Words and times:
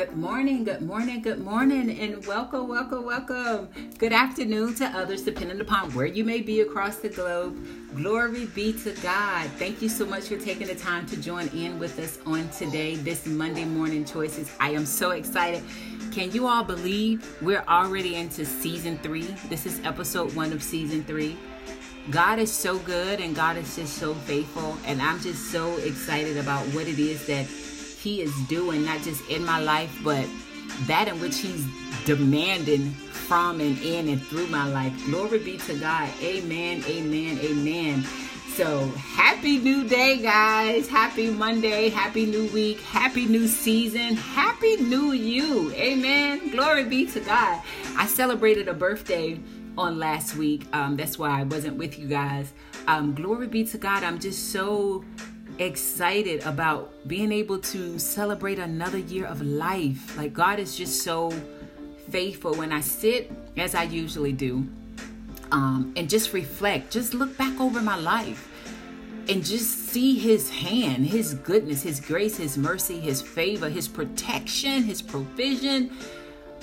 Good 0.00 0.16
morning, 0.16 0.64
good 0.64 0.80
morning, 0.80 1.20
good 1.20 1.40
morning, 1.40 1.90
and 2.00 2.24
welcome, 2.24 2.68
welcome, 2.68 3.04
welcome. 3.04 3.68
Good 3.98 4.14
afternoon 4.14 4.74
to 4.76 4.86
others, 4.86 5.20
depending 5.20 5.60
upon 5.60 5.92
where 5.92 6.06
you 6.06 6.24
may 6.24 6.40
be 6.40 6.62
across 6.62 6.96
the 6.96 7.10
globe. 7.10 7.54
Glory 7.94 8.46
be 8.46 8.72
to 8.82 8.92
God. 9.02 9.50
Thank 9.58 9.82
you 9.82 9.90
so 9.90 10.06
much 10.06 10.28
for 10.28 10.38
taking 10.38 10.68
the 10.68 10.74
time 10.74 11.04
to 11.04 11.18
join 11.18 11.48
in 11.48 11.78
with 11.78 11.98
us 11.98 12.18
on 12.24 12.48
today, 12.48 12.94
this 12.96 13.26
Monday 13.26 13.66
morning 13.66 14.06
choices. 14.06 14.50
I 14.58 14.70
am 14.70 14.86
so 14.86 15.10
excited. 15.10 15.62
Can 16.12 16.32
you 16.32 16.46
all 16.46 16.64
believe 16.64 17.36
we're 17.42 17.64
already 17.68 18.14
into 18.14 18.46
season 18.46 18.96
three? 19.02 19.36
This 19.50 19.66
is 19.66 19.84
episode 19.84 20.34
one 20.34 20.54
of 20.54 20.62
season 20.62 21.04
three. 21.04 21.36
God 22.08 22.38
is 22.38 22.50
so 22.50 22.78
good 22.78 23.20
and 23.20 23.36
God 23.36 23.58
is 23.58 23.76
just 23.76 23.98
so 23.98 24.14
faithful, 24.14 24.78
and 24.86 25.02
I'm 25.02 25.20
just 25.20 25.52
so 25.52 25.76
excited 25.76 26.38
about 26.38 26.64
what 26.68 26.88
it 26.88 26.98
is 26.98 27.26
that 27.26 27.46
he 28.00 28.22
is 28.22 28.34
doing, 28.48 28.84
not 28.84 29.02
just 29.02 29.28
in 29.28 29.44
my 29.44 29.60
life, 29.60 29.96
but 30.02 30.26
that 30.86 31.08
in 31.08 31.20
which 31.20 31.38
He's 31.38 31.66
demanding 32.04 32.90
from 32.90 33.60
and 33.60 33.78
in 33.82 34.08
and 34.08 34.22
through 34.22 34.46
my 34.48 34.66
life. 34.66 34.92
Glory 35.06 35.38
be 35.38 35.58
to 35.58 35.74
God. 35.74 36.08
Amen, 36.22 36.82
amen, 36.86 37.38
amen. 37.42 38.04
So, 38.54 38.88
happy 38.88 39.58
new 39.58 39.88
day, 39.88 40.18
guys. 40.18 40.88
Happy 40.88 41.30
Monday. 41.30 41.88
Happy 41.88 42.26
new 42.26 42.46
week. 42.48 42.80
Happy 42.80 43.26
new 43.26 43.46
season. 43.46 44.16
Happy 44.16 44.76
new 44.76 45.12
you. 45.12 45.72
Amen. 45.72 46.50
Glory 46.50 46.84
be 46.84 47.06
to 47.06 47.20
God. 47.20 47.62
I 47.96 48.06
celebrated 48.06 48.68
a 48.68 48.74
birthday 48.74 49.38
on 49.78 49.98
last 49.98 50.36
week. 50.36 50.66
Um, 50.72 50.96
that's 50.96 51.18
why 51.18 51.40
I 51.40 51.44
wasn't 51.44 51.76
with 51.76 51.98
you 51.98 52.08
guys. 52.08 52.52
Um, 52.88 53.14
glory 53.14 53.46
be 53.46 53.64
to 53.66 53.78
God. 53.78 54.02
I'm 54.02 54.18
just 54.18 54.52
so 54.52 55.04
excited 55.60 56.42
about 56.44 56.90
being 57.06 57.30
able 57.32 57.58
to 57.58 57.98
celebrate 57.98 58.58
another 58.58 58.98
year 58.98 59.26
of 59.26 59.42
life. 59.42 60.16
Like, 60.16 60.32
God 60.32 60.58
is 60.58 60.76
just 60.76 61.02
so 61.02 61.30
faithful. 62.08 62.54
When 62.54 62.72
I 62.72 62.80
sit, 62.80 63.30
as 63.56 63.74
I 63.74 63.84
usually 63.84 64.32
do, 64.32 64.66
um, 65.52 65.92
and 65.96 66.08
just 66.08 66.32
reflect, 66.32 66.90
just 66.90 67.12
look 67.12 67.36
back 67.36 67.60
over 67.60 67.82
my 67.82 67.96
life 67.96 68.48
and 69.28 69.44
just 69.44 69.90
see 69.90 70.18
His 70.18 70.48
hand, 70.50 71.06
His 71.06 71.34
goodness, 71.34 71.82
His 71.82 72.00
grace, 72.00 72.38
His 72.38 72.56
mercy, 72.56 72.98
His 72.98 73.20
favor, 73.20 73.68
His 73.68 73.86
protection, 73.86 74.82
His 74.82 75.02
provision. 75.02 75.90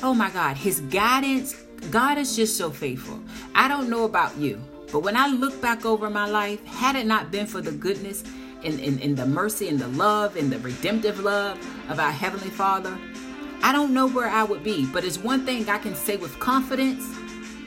Oh 0.02 0.14
my 0.14 0.32
God, 0.32 0.58
His 0.58 0.80
guidance. 0.82 1.54
God 1.92 2.18
is 2.18 2.36
just 2.36 2.58
so 2.58 2.72
faithful. 2.72 3.22
I 3.54 3.68
don't 3.68 3.90
know 3.90 4.06
about 4.06 4.36
you, 4.38 4.60
but 4.92 5.02
when 5.02 5.16
I 5.16 5.28
look 5.28 5.62
back 5.62 5.86
over 5.86 6.10
my 6.10 6.28
life, 6.28 6.66
had 6.66 6.96
it 6.96 7.06
not 7.06 7.30
been 7.30 7.46
for 7.46 7.62
the 7.62 7.72
goodness 7.72 8.24
in, 8.64 8.80
in, 8.80 9.00
in 9.00 9.16
the 9.16 9.26
mercy 9.26 9.68
and 9.68 9.80
the 9.80 9.88
love 9.90 10.36
and 10.36 10.52
the 10.52 10.60
redemptive 10.60 11.20
love 11.20 11.58
of 11.90 12.00
our 12.00 12.12
Heavenly 12.12 12.50
Father, 12.50 12.98
I 13.64 13.72
don't 13.72 13.94
know 13.94 14.08
where 14.08 14.30
I 14.30 14.44
would 14.44 14.64
be. 14.64 14.86
But 14.86 15.04
it's 15.04 15.18
one 15.18 15.46
thing 15.46 15.70
I 15.70 15.78
can 15.78 15.96
say 15.96 16.18
with 16.18 16.40
confidence, 16.40 17.04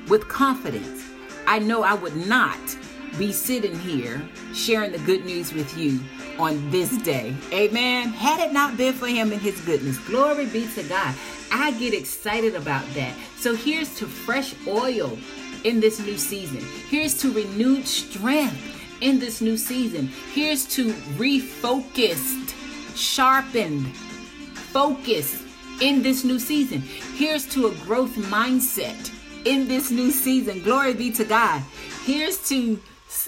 with 0.09 0.29
confidence, 0.29 1.05
I 1.47 1.59
know 1.59 1.83
I 1.83 1.95
would 1.95 2.17
not 2.17 2.59
be 3.19 3.33
sitting 3.33 3.79
here 3.79 4.23
sharing 4.55 4.93
the 4.93 4.99
good 4.99 5.25
news 5.25 5.53
with 5.53 5.77
you 5.77 6.01
on 6.39 6.71
this 6.71 6.97
day. 6.99 7.35
Amen. 7.53 8.09
Had 8.09 8.49
it 8.49 8.53
not 8.53 8.77
been 8.77 8.95
for 8.95 9.07
him 9.07 9.33
and 9.33 9.41
his 9.41 9.61
goodness, 9.63 9.99
glory 9.99 10.47
be 10.47 10.67
to 10.75 10.83
God. 10.85 11.15
I 11.53 11.73
get 11.73 11.93
excited 11.93 12.55
about 12.55 12.87
that. 12.95 13.15
So 13.37 13.55
here's 13.55 13.95
to 13.97 14.07
fresh 14.07 14.55
oil 14.67 15.19
in 15.65 15.81
this 15.81 15.99
new 16.01 16.17
season. 16.17 16.65
Here's 16.89 17.21
to 17.23 17.33
renewed 17.33 17.87
strength 17.87 18.80
in 19.01 19.19
this 19.19 19.41
new 19.41 19.57
season. 19.57 20.09
Here's 20.33 20.67
to 20.75 20.93
refocused, 21.17 22.55
sharpened, 22.97 23.95
focus 23.95 25.43
in 25.81 26.03
this 26.03 26.25
new 26.25 26.39
season. 26.39 26.81
Here's 26.81 27.47
to 27.55 27.69
a 27.69 27.75
growth 27.87 28.15
mindset 28.17 29.13
in 29.45 29.69
this 29.69 29.91
new 29.91 30.11
season. 30.11 30.63
Glory 30.63 30.95
be 30.95 31.11
to 31.13 31.25
God. 31.25 31.63
Here's 32.05 32.49
to 32.49 32.81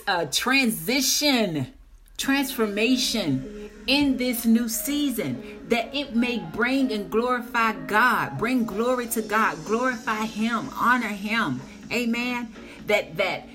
uh, 0.07 0.27
transition, 0.27 1.73
transformation 2.17 3.71
in 3.87 4.17
this 4.17 4.45
new 4.45 4.69
season 4.69 5.61
that 5.69 5.95
it 5.95 6.15
may 6.15 6.39
bring 6.39 6.93
and 6.93 7.11
glorify 7.11 7.73
God, 7.87 8.39
bring 8.39 8.65
glory 8.65 9.07
to 9.09 9.23
God, 9.23 9.57
glorify 9.65 10.25
Him, 10.27 10.69
honor 10.79 11.09
Him. 11.09 11.61
Amen. 11.91 12.55
That 12.87 13.17
that 13.17 13.49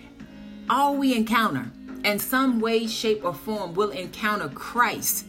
all 0.69 0.95
we 0.97 1.15
encounter 1.15 1.71
in 2.07 2.19
some 2.19 2.61
way, 2.61 2.87
shape, 2.87 3.25
or 3.25 3.33
form 3.33 3.73
will 3.73 3.89
encounter 3.89 4.47
Christ 4.49 5.25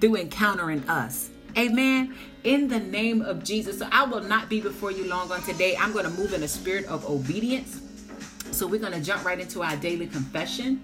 through 0.00 0.16
encountering 0.16 0.88
us. 0.88 1.30
Amen. 1.58 2.14
In 2.44 2.68
the 2.68 2.80
name 2.80 3.20
of 3.20 3.44
Jesus. 3.44 3.78
So 3.78 3.88
I 3.92 4.04
will 4.04 4.22
not 4.22 4.48
be 4.48 4.60
before 4.60 4.90
you 4.90 5.04
long 5.04 5.30
on 5.30 5.42
today. 5.42 5.76
I'm 5.76 5.92
going 5.92 6.04
to 6.04 6.10
move 6.10 6.32
in 6.32 6.42
a 6.42 6.48
spirit 6.48 6.86
of 6.86 7.04
obedience. 7.04 7.82
So 8.50 8.66
we're 8.66 8.80
going 8.80 8.94
to 8.94 9.00
jump 9.00 9.24
right 9.24 9.38
into 9.38 9.62
our 9.62 9.76
daily 9.76 10.06
confession. 10.06 10.80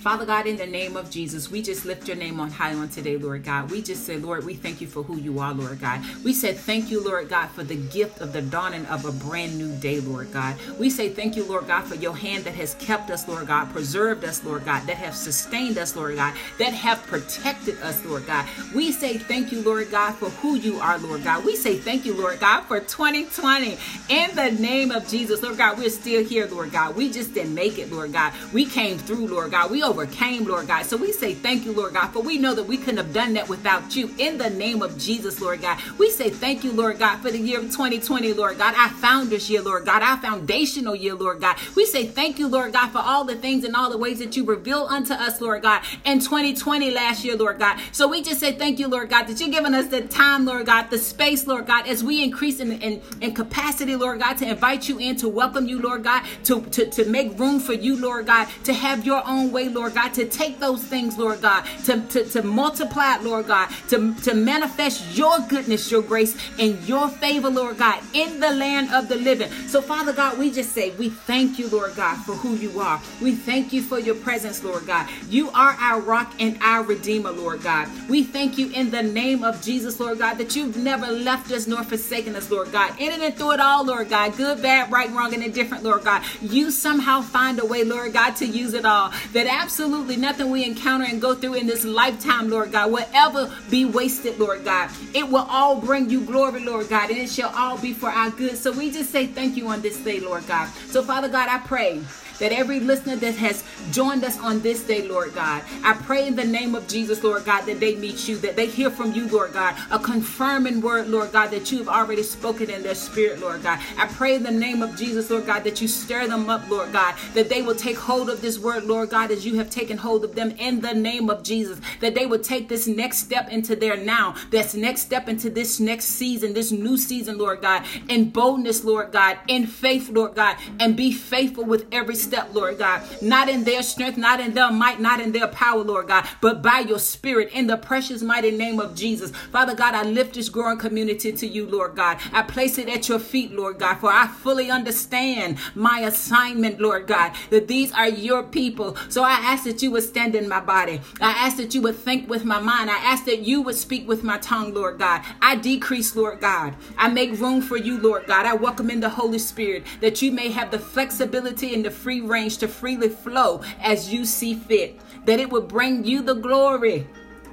Father 0.00 0.24
God, 0.24 0.46
in 0.46 0.56
the 0.56 0.66
name 0.66 0.96
of 0.96 1.10
Jesus, 1.10 1.50
we 1.50 1.60
just 1.62 1.84
lift 1.84 2.06
your 2.06 2.16
name 2.16 2.38
on 2.38 2.48
high 2.50 2.74
on 2.74 2.88
today, 2.88 3.16
Lord 3.16 3.42
God. 3.42 3.70
We 3.72 3.82
just 3.82 4.04
say, 4.04 4.18
Lord, 4.18 4.44
we 4.44 4.54
thank 4.54 4.80
you 4.80 4.86
for 4.86 5.02
who 5.02 5.16
you 5.16 5.40
are, 5.40 5.52
Lord 5.52 5.80
God. 5.80 6.00
We 6.22 6.32
said, 6.32 6.56
thank 6.56 6.92
you, 6.92 7.02
Lord 7.02 7.28
God, 7.28 7.48
for 7.48 7.64
the 7.64 7.74
gift 7.74 8.20
of 8.20 8.32
the 8.32 8.42
dawning 8.42 8.86
of 8.86 9.04
a 9.04 9.10
brand 9.10 9.58
new 9.58 9.74
day, 9.80 9.98
Lord 9.98 10.32
God. 10.32 10.54
We 10.78 10.90
say, 10.90 11.08
thank 11.08 11.34
you, 11.34 11.44
Lord 11.44 11.66
God, 11.66 11.84
for 11.84 11.96
your 11.96 12.16
hand 12.16 12.44
that 12.44 12.54
has 12.54 12.74
kept 12.74 13.10
us, 13.10 13.26
Lord 13.26 13.48
God, 13.48 13.70
preserved 13.70 14.22
us, 14.24 14.44
Lord 14.44 14.64
God, 14.64 14.86
that 14.86 14.96
have 14.96 15.16
sustained 15.16 15.76
us, 15.76 15.96
Lord 15.96 16.14
God, 16.14 16.34
that 16.58 16.72
have 16.72 17.04
protected 17.06 17.80
us, 17.80 18.04
Lord 18.04 18.26
God. 18.26 18.46
We 18.74 18.92
say, 18.92 19.18
thank 19.18 19.50
you, 19.50 19.62
Lord 19.62 19.90
God, 19.90 20.12
for 20.12 20.30
who 20.30 20.54
you 20.54 20.78
are, 20.78 20.98
Lord 20.98 21.24
God. 21.24 21.44
We 21.44 21.56
say, 21.56 21.78
thank 21.78 22.04
you, 22.04 22.14
Lord 22.14 22.38
God, 22.38 22.60
for 22.62 22.78
2020. 22.78 23.76
In 24.08 24.36
the 24.36 24.52
name 24.52 24.92
of 24.92 25.08
Jesus, 25.08 25.42
Lord 25.42 25.58
God, 25.58 25.78
we're 25.78 25.90
still 25.90 26.22
here, 26.24 26.46
Lord 26.46 26.70
God. 26.70 26.94
We 26.94 27.10
just 27.10 27.34
didn't 27.34 27.54
make 27.54 27.78
it, 27.78 27.90
Lord 27.90 28.12
God. 28.12 28.32
We 28.52 28.66
came 28.66 28.98
through, 28.98 29.26
Lord 29.26 29.50
God. 29.50 29.70
We 29.70 29.82
overcame, 29.96 30.44
Lord 30.44 30.66
God. 30.66 30.84
So 30.84 30.96
we 30.96 31.10
say 31.10 31.32
thank 31.32 31.64
you, 31.64 31.72
Lord 31.72 31.94
God, 31.94 32.08
for 32.08 32.20
we 32.20 32.36
know 32.36 32.54
that 32.54 32.64
we 32.64 32.76
couldn't 32.76 32.98
have 32.98 33.14
done 33.14 33.32
that 33.32 33.48
without 33.48 33.96
you. 33.96 34.10
In 34.18 34.36
the 34.36 34.50
name 34.50 34.82
of 34.82 34.98
Jesus, 34.98 35.40
Lord 35.40 35.62
God, 35.62 35.78
we 35.96 36.10
say 36.10 36.28
thank 36.28 36.64
you, 36.64 36.72
Lord 36.72 36.98
God, 36.98 37.16
for 37.18 37.30
the 37.30 37.38
year 37.38 37.58
of 37.58 37.70
2020, 37.70 38.34
Lord 38.34 38.58
God, 38.58 38.74
our 38.74 38.90
founders 38.90 39.48
year, 39.48 39.62
Lord 39.62 39.86
God, 39.86 40.02
our 40.02 40.18
foundational 40.18 40.94
year, 40.94 41.14
Lord 41.14 41.40
God. 41.40 41.56
We 41.74 41.86
say 41.86 42.06
thank 42.06 42.38
you, 42.38 42.46
Lord 42.46 42.74
God, 42.74 42.88
for 42.88 42.98
all 42.98 43.24
the 43.24 43.36
things 43.36 43.64
and 43.64 43.74
all 43.74 43.88
the 43.90 43.96
ways 43.96 44.18
that 44.18 44.36
you 44.36 44.44
reveal 44.44 44.86
unto 44.90 45.14
us, 45.14 45.40
Lord 45.40 45.62
God, 45.62 45.82
in 46.04 46.20
2020 46.20 46.90
last 46.90 47.24
year, 47.24 47.36
Lord 47.36 47.58
God. 47.58 47.80
So 47.92 48.06
we 48.06 48.22
just 48.22 48.40
say 48.40 48.52
thank 48.52 48.78
you, 48.78 48.88
Lord 48.88 49.08
God, 49.08 49.24
that 49.28 49.40
you're 49.40 49.48
giving 49.48 49.74
us 49.74 49.86
the 49.86 50.02
time, 50.02 50.44
Lord 50.44 50.66
God, 50.66 50.90
the 50.90 50.98
space, 50.98 51.46
Lord 51.46 51.66
God, 51.66 51.88
as 51.88 52.04
we 52.04 52.22
increase 52.22 52.60
in, 52.60 52.72
in, 52.82 53.00
in 53.22 53.32
capacity, 53.32 53.96
Lord 53.96 54.20
God, 54.20 54.34
to 54.38 54.46
invite 54.48 54.90
you 54.90 54.98
in, 54.98 55.16
to 55.16 55.28
welcome 55.28 55.66
you, 55.66 55.80
Lord 55.80 56.04
God, 56.04 56.22
to, 56.44 56.60
to, 56.60 56.86
to 56.90 57.04
make 57.06 57.38
room 57.38 57.60
for 57.60 57.72
you, 57.72 57.96
Lord 57.96 58.26
God, 58.26 58.48
to 58.64 58.74
have 58.74 59.06
your 59.06 59.22
own 59.26 59.52
way, 59.52 59.68
Lord 59.76 59.94
God, 59.94 60.14
to 60.14 60.26
take 60.26 60.58
those 60.58 60.82
things, 60.82 61.18
Lord 61.18 61.42
God, 61.42 61.64
to, 61.84 62.00
to, 62.00 62.24
to 62.24 62.42
multiply 62.42 63.16
it, 63.16 63.22
Lord 63.22 63.46
God, 63.46 63.68
to, 63.90 64.14
to 64.22 64.34
manifest 64.34 65.16
your 65.16 65.38
goodness, 65.48 65.90
your 65.90 66.02
grace, 66.02 66.36
and 66.58 66.82
your 66.88 67.08
favor, 67.08 67.50
Lord 67.50 67.76
God, 67.78 68.02
in 68.14 68.40
the 68.40 68.50
land 68.50 68.92
of 68.92 69.08
the 69.08 69.16
living. 69.16 69.50
So, 69.68 69.82
Father 69.82 70.12
God, 70.12 70.38
we 70.38 70.50
just 70.50 70.72
say, 70.72 70.90
we 70.92 71.10
thank 71.10 71.58
you, 71.58 71.68
Lord 71.68 71.94
God, 71.94 72.16
for 72.24 72.32
who 72.32 72.54
you 72.54 72.80
are. 72.80 73.00
We 73.20 73.34
thank 73.34 73.72
you 73.72 73.82
for 73.82 73.98
your 73.98 74.14
presence, 74.14 74.64
Lord 74.64 74.86
God. 74.86 75.08
You 75.28 75.50
are 75.50 75.76
our 75.78 76.00
rock 76.00 76.32
and 76.40 76.58
our 76.62 76.82
redeemer, 76.82 77.30
Lord 77.30 77.62
God. 77.62 77.88
We 78.08 78.24
thank 78.24 78.56
you 78.56 78.70
in 78.70 78.90
the 78.90 79.02
name 79.02 79.44
of 79.44 79.60
Jesus, 79.60 80.00
Lord 80.00 80.18
God, 80.18 80.38
that 80.38 80.56
you've 80.56 80.76
never 80.76 81.06
left 81.06 81.52
us 81.52 81.66
nor 81.66 81.84
forsaken 81.84 82.34
us, 82.34 82.50
Lord 82.50 82.72
God. 82.72 82.98
In 82.98 83.20
and 83.20 83.34
through 83.36 83.52
it 83.52 83.60
all, 83.60 83.84
Lord 83.84 84.08
God, 84.08 84.36
good, 84.36 84.62
bad, 84.62 84.90
right, 84.90 85.10
wrong, 85.10 85.34
and 85.34 85.42
indifferent, 85.42 85.84
Lord 85.84 86.04
God. 86.04 86.22
You 86.40 86.70
somehow 86.70 87.20
find 87.20 87.58
a 87.58 87.66
way, 87.66 87.84
Lord 87.84 88.12
God, 88.12 88.36
to 88.36 88.46
use 88.46 88.72
it 88.72 88.84
all. 88.84 89.12
That 89.32 89.46
absolutely 89.66 90.16
nothing 90.16 90.48
we 90.48 90.64
encounter 90.64 91.04
and 91.04 91.20
go 91.20 91.34
through 91.34 91.54
in 91.54 91.66
this 91.66 91.84
lifetime, 91.84 92.48
Lord 92.48 92.70
God, 92.70 92.92
will 92.92 93.04
ever 93.12 93.52
be 93.68 93.84
wasted, 93.84 94.38
Lord 94.38 94.64
God. 94.64 94.88
It 95.12 95.28
will 95.28 95.44
all 95.50 95.80
bring 95.80 96.08
you 96.08 96.20
glory, 96.20 96.64
Lord 96.64 96.88
God, 96.88 97.10
and 97.10 97.18
it 97.18 97.28
shall 97.28 97.52
all 97.52 97.76
be 97.76 97.92
for 97.92 98.08
our 98.08 98.30
good. 98.30 98.56
So 98.56 98.70
we 98.70 98.92
just 98.92 99.10
say 99.10 99.26
thank 99.26 99.56
you 99.56 99.66
on 99.66 99.80
this 99.80 99.98
day, 99.98 100.20
Lord 100.20 100.46
God. 100.46 100.68
So, 100.88 101.02
Father 101.02 101.28
God, 101.28 101.48
I 101.48 101.58
pray 101.66 102.00
that 102.38 102.52
every 102.52 102.80
listener 102.80 103.16
that 103.16 103.34
has 103.36 103.64
joined 103.90 104.24
us 104.24 104.38
on 104.40 104.60
this 104.60 104.82
day, 104.82 105.06
Lord 105.08 105.34
God, 105.34 105.62
I 105.82 105.94
pray 105.94 106.26
in 106.26 106.36
the 106.36 106.44
name 106.44 106.74
of 106.74 106.86
Jesus, 106.88 107.22
Lord 107.22 107.44
God, 107.44 107.62
that 107.62 107.80
they 107.80 107.96
meet 107.96 108.28
you, 108.28 108.36
that 108.38 108.56
they 108.56 108.66
hear 108.66 108.90
from 108.90 109.12
you, 109.12 109.28
Lord 109.28 109.52
God, 109.52 109.74
a 109.90 109.98
confirming 109.98 110.80
word, 110.80 111.08
Lord 111.08 111.32
God, 111.32 111.50
that 111.50 111.70
you've 111.72 111.88
already 111.88 112.22
spoken 112.22 112.70
in 112.70 112.82
their 112.82 112.94
spirit, 112.94 113.40
Lord 113.40 113.62
God. 113.62 113.80
I 113.98 114.06
pray 114.06 114.34
in 114.34 114.42
the 114.42 114.50
name 114.50 114.82
of 114.82 114.96
Jesus, 114.96 115.30
Lord 115.30 115.46
God, 115.46 115.64
that 115.64 115.80
you 115.80 115.88
stir 115.88 116.26
them 116.26 116.50
up, 116.50 116.68
Lord 116.68 116.92
God, 116.92 117.14
that 117.34 117.48
they 117.48 117.62
will 117.62 117.74
take 117.74 117.96
hold 117.96 118.30
of 118.30 118.40
this 118.40 118.58
word, 118.58 118.84
Lord 118.84 119.10
God, 119.10 119.30
as 119.30 119.44
you 119.44 119.56
have 119.56 119.70
taken 119.70 119.96
hold 119.96 120.24
of 120.24 120.34
them 120.34 120.50
in 120.52 120.80
the 120.80 120.94
name 120.94 121.30
of 121.30 121.42
Jesus, 121.42 121.80
that 122.00 122.14
they 122.14 122.26
would 122.26 122.42
take 122.42 122.68
this 122.68 122.86
next 122.86 123.18
step 123.18 123.50
into 123.50 123.76
their 123.76 123.96
now, 123.96 124.34
this 124.50 124.74
next 124.74 125.02
step 125.02 125.28
into 125.28 125.50
this 125.50 125.80
next 125.80 126.06
season, 126.06 126.52
this 126.52 126.72
new 126.72 126.96
season, 126.96 127.38
Lord 127.38 127.62
God, 127.62 127.84
in 128.08 128.30
boldness, 128.30 128.84
Lord 128.84 129.12
God, 129.12 129.38
in 129.48 129.66
faith, 129.66 130.08
Lord 130.10 130.34
God, 130.34 130.56
and 130.80 130.96
be 130.96 131.12
faithful 131.12 131.64
with 131.64 131.86
every 131.92 132.14
step, 132.26 132.50
Lord 132.52 132.78
God. 132.78 133.02
Not 133.22 133.48
in 133.48 133.64
their 133.64 133.82
strength, 133.82 134.18
not 134.18 134.40
in 134.40 134.54
their 134.54 134.70
might, 134.70 135.00
not 135.00 135.20
in 135.20 135.32
their 135.32 135.48
power, 135.48 135.82
Lord 135.82 136.08
God, 136.08 136.26
but 136.40 136.62
by 136.62 136.80
your 136.80 136.98
spirit 136.98 137.50
in 137.52 137.66
the 137.66 137.76
precious 137.76 138.22
mighty 138.22 138.50
name 138.50 138.80
of 138.80 138.94
Jesus. 138.94 139.30
Father 139.52 139.74
God, 139.74 139.94
I 139.94 140.02
lift 140.02 140.34
this 140.34 140.48
growing 140.48 140.78
community 140.78 141.32
to 141.32 141.46
you, 141.46 141.66
Lord 141.66 141.94
God. 141.94 142.18
I 142.32 142.42
place 142.42 142.78
it 142.78 142.88
at 142.88 143.08
your 143.08 143.18
feet, 143.18 143.52
Lord 143.52 143.78
God, 143.78 143.96
for 143.96 144.10
I 144.10 144.26
fully 144.26 144.70
understand 144.70 145.58
my 145.74 146.00
assignment, 146.00 146.80
Lord 146.80 147.06
God, 147.06 147.32
that 147.50 147.68
these 147.68 147.92
are 147.92 148.08
your 148.08 148.42
people. 148.42 148.96
So 149.08 149.22
I 149.22 149.32
ask 149.32 149.64
that 149.64 149.82
you 149.82 149.90
would 149.92 150.02
stand 150.02 150.34
in 150.34 150.48
my 150.48 150.60
body. 150.60 151.00
I 151.20 151.30
ask 151.30 151.56
that 151.58 151.74
you 151.74 151.82
would 151.82 151.96
think 151.96 152.28
with 152.28 152.44
my 152.44 152.60
mind. 152.60 152.90
I 152.90 152.96
ask 152.96 153.24
that 153.26 153.40
you 153.40 153.62
would 153.62 153.76
speak 153.76 154.08
with 154.08 154.24
my 154.24 154.38
tongue, 154.38 154.74
Lord 154.74 154.98
God. 154.98 155.22
I 155.40 155.56
decrease, 155.56 156.16
Lord 156.16 156.40
God. 156.40 156.74
I 156.98 157.08
make 157.08 157.38
room 157.40 157.62
for 157.62 157.76
you, 157.76 157.98
Lord 157.98 158.26
God. 158.26 158.46
I 158.46 158.54
welcome 158.54 158.90
in 158.90 159.00
the 159.00 159.08
Holy 159.08 159.38
Spirit 159.38 159.84
that 160.00 160.22
you 160.22 160.32
may 160.32 160.50
have 160.50 160.70
the 160.70 160.78
flexibility 160.78 161.74
and 161.74 161.84
the 161.84 161.90
free 162.20 162.26
range 162.26 162.58
to 162.58 162.68
freely 162.68 163.08
flow 163.08 163.62
as 163.80 164.12
you 164.12 164.24
see 164.24 164.54
fit. 164.54 164.98
That 165.26 165.40
it 165.40 165.50
would 165.50 165.68
bring 165.68 166.04
you 166.04 166.22
the 166.22 166.34
glory 166.34 167.06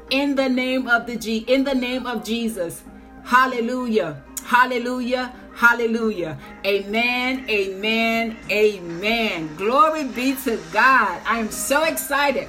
in 0.10 0.36
the 0.36 0.48
name 0.48 0.88
of 0.88 1.06
the 1.06 1.15
G 1.15 1.39
in 1.48 1.63
the 1.63 1.74
name 1.74 2.06
of 2.06 2.24
Jesus. 2.24 2.83
Hallelujah. 3.24 4.24
Hallelujah. 4.45 5.33
Hallelujah. 5.56 6.38
Amen. 6.65 7.45
Amen. 7.50 8.38
Amen. 8.50 9.56
Glory 9.57 10.06
be 10.06 10.36
to 10.44 10.60
God. 10.71 11.21
I 11.25 11.39
am 11.39 11.51
so 11.51 11.83
excited. 11.83 12.48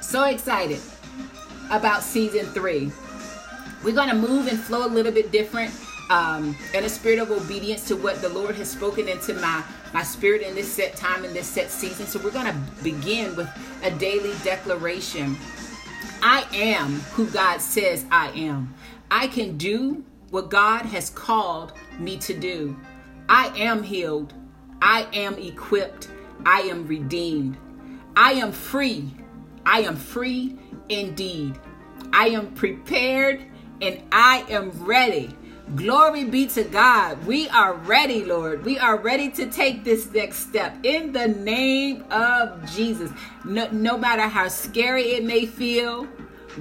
So 0.00 0.24
excited 0.24 0.80
about 1.70 2.02
season 2.02 2.46
three. 2.46 2.90
We're 3.84 3.94
going 3.94 4.08
to 4.08 4.14
move 4.14 4.46
and 4.46 4.58
flow 4.58 4.86
a 4.86 4.88
little 4.88 5.12
bit 5.12 5.32
different 5.32 5.72
um, 6.10 6.56
in 6.74 6.84
a 6.84 6.88
spirit 6.88 7.18
of 7.18 7.30
obedience 7.30 7.86
to 7.88 7.96
what 7.96 8.20
the 8.20 8.28
Lord 8.28 8.54
has 8.56 8.70
spoken 8.70 9.08
into 9.08 9.34
my 9.34 9.64
my 9.92 10.02
spirit 10.02 10.42
in 10.42 10.54
this 10.54 10.70
set 10.70 10.94
time 10.96 11.24
in 11.24 11.32
this 11.32 11.46
set 11.46 11.70
season. 11.70 12.06
So 12.06 12.18
we're 12.18 12.30
going 12.30 12.46
to 12.46 12.58
begin 12.82 13.34
with 13.34 13.48
a 13.82 13.90
daily 13.90 14.34
declaration. 14.44 15.36
I 16.22 16.46
am 16.52 17.00
who 17.14 17.26
God 17.28 17.60
says 17.60 18.04
I 18.10 18.28
am. 18.30 18.74
I 19.10 19.28
can 19.28 19.56
do 19.56 20.04
what 20.30 20.50
God 20.50 20.82
has 20.86 21.10
called 21.10 21.72
me 21.98 22.16
to 22.18 22.34
do. 22.34 22.76
I 23.28 23.48
am 23.56 23.82
healed. 23.82 24.34
I 24.82 25.06
am 25.12 25.38
equipped. 25.38 26.08
I 26.44 26.60
am 26.62 26.86
redeemed. 26.86 27.56
I 28.16 28.32
am 28.32 28.52
free. 28.52 29.14
I 29.64 29.80
am 29.80 29.96
free 29.96 30.58
indeed. 30.88 31.58
I 32.12 32.28
am 32.28 32.52
prepared 32.54 33.42
and 33.80 34.02
I 34.12 34.44
am 34.48 34.70
ready. 34.84 35.36
Glory 35.74 36.22
be 36.22 36.46
to 36.46 36.62
God. 36.62 37.26
We 37.26 37.48
are 37.48 37.74
ready, 37.74 38.24
Lord. 38.24 38.64
We 38.64 38.78
are 38.78 38.96
ready 38.96 39.28
to 39.30 39.50
take 39.50 39.82
this 39.82 40.08
next 40.12 40.36
step 40.48 40.76
in 40.84 41.10
the 41.10 41.26
name 41.26 42.04
of 42.08 42.64
Jesus. 42.72 43.10
No, 43.44 43.68
no 43.72 43.98
matter 43.98 44.22
how 44.22 44.46
scary 44.46 45.14
it 45.14 45.24
may 45.24 45.44
feel, 45.44 46.06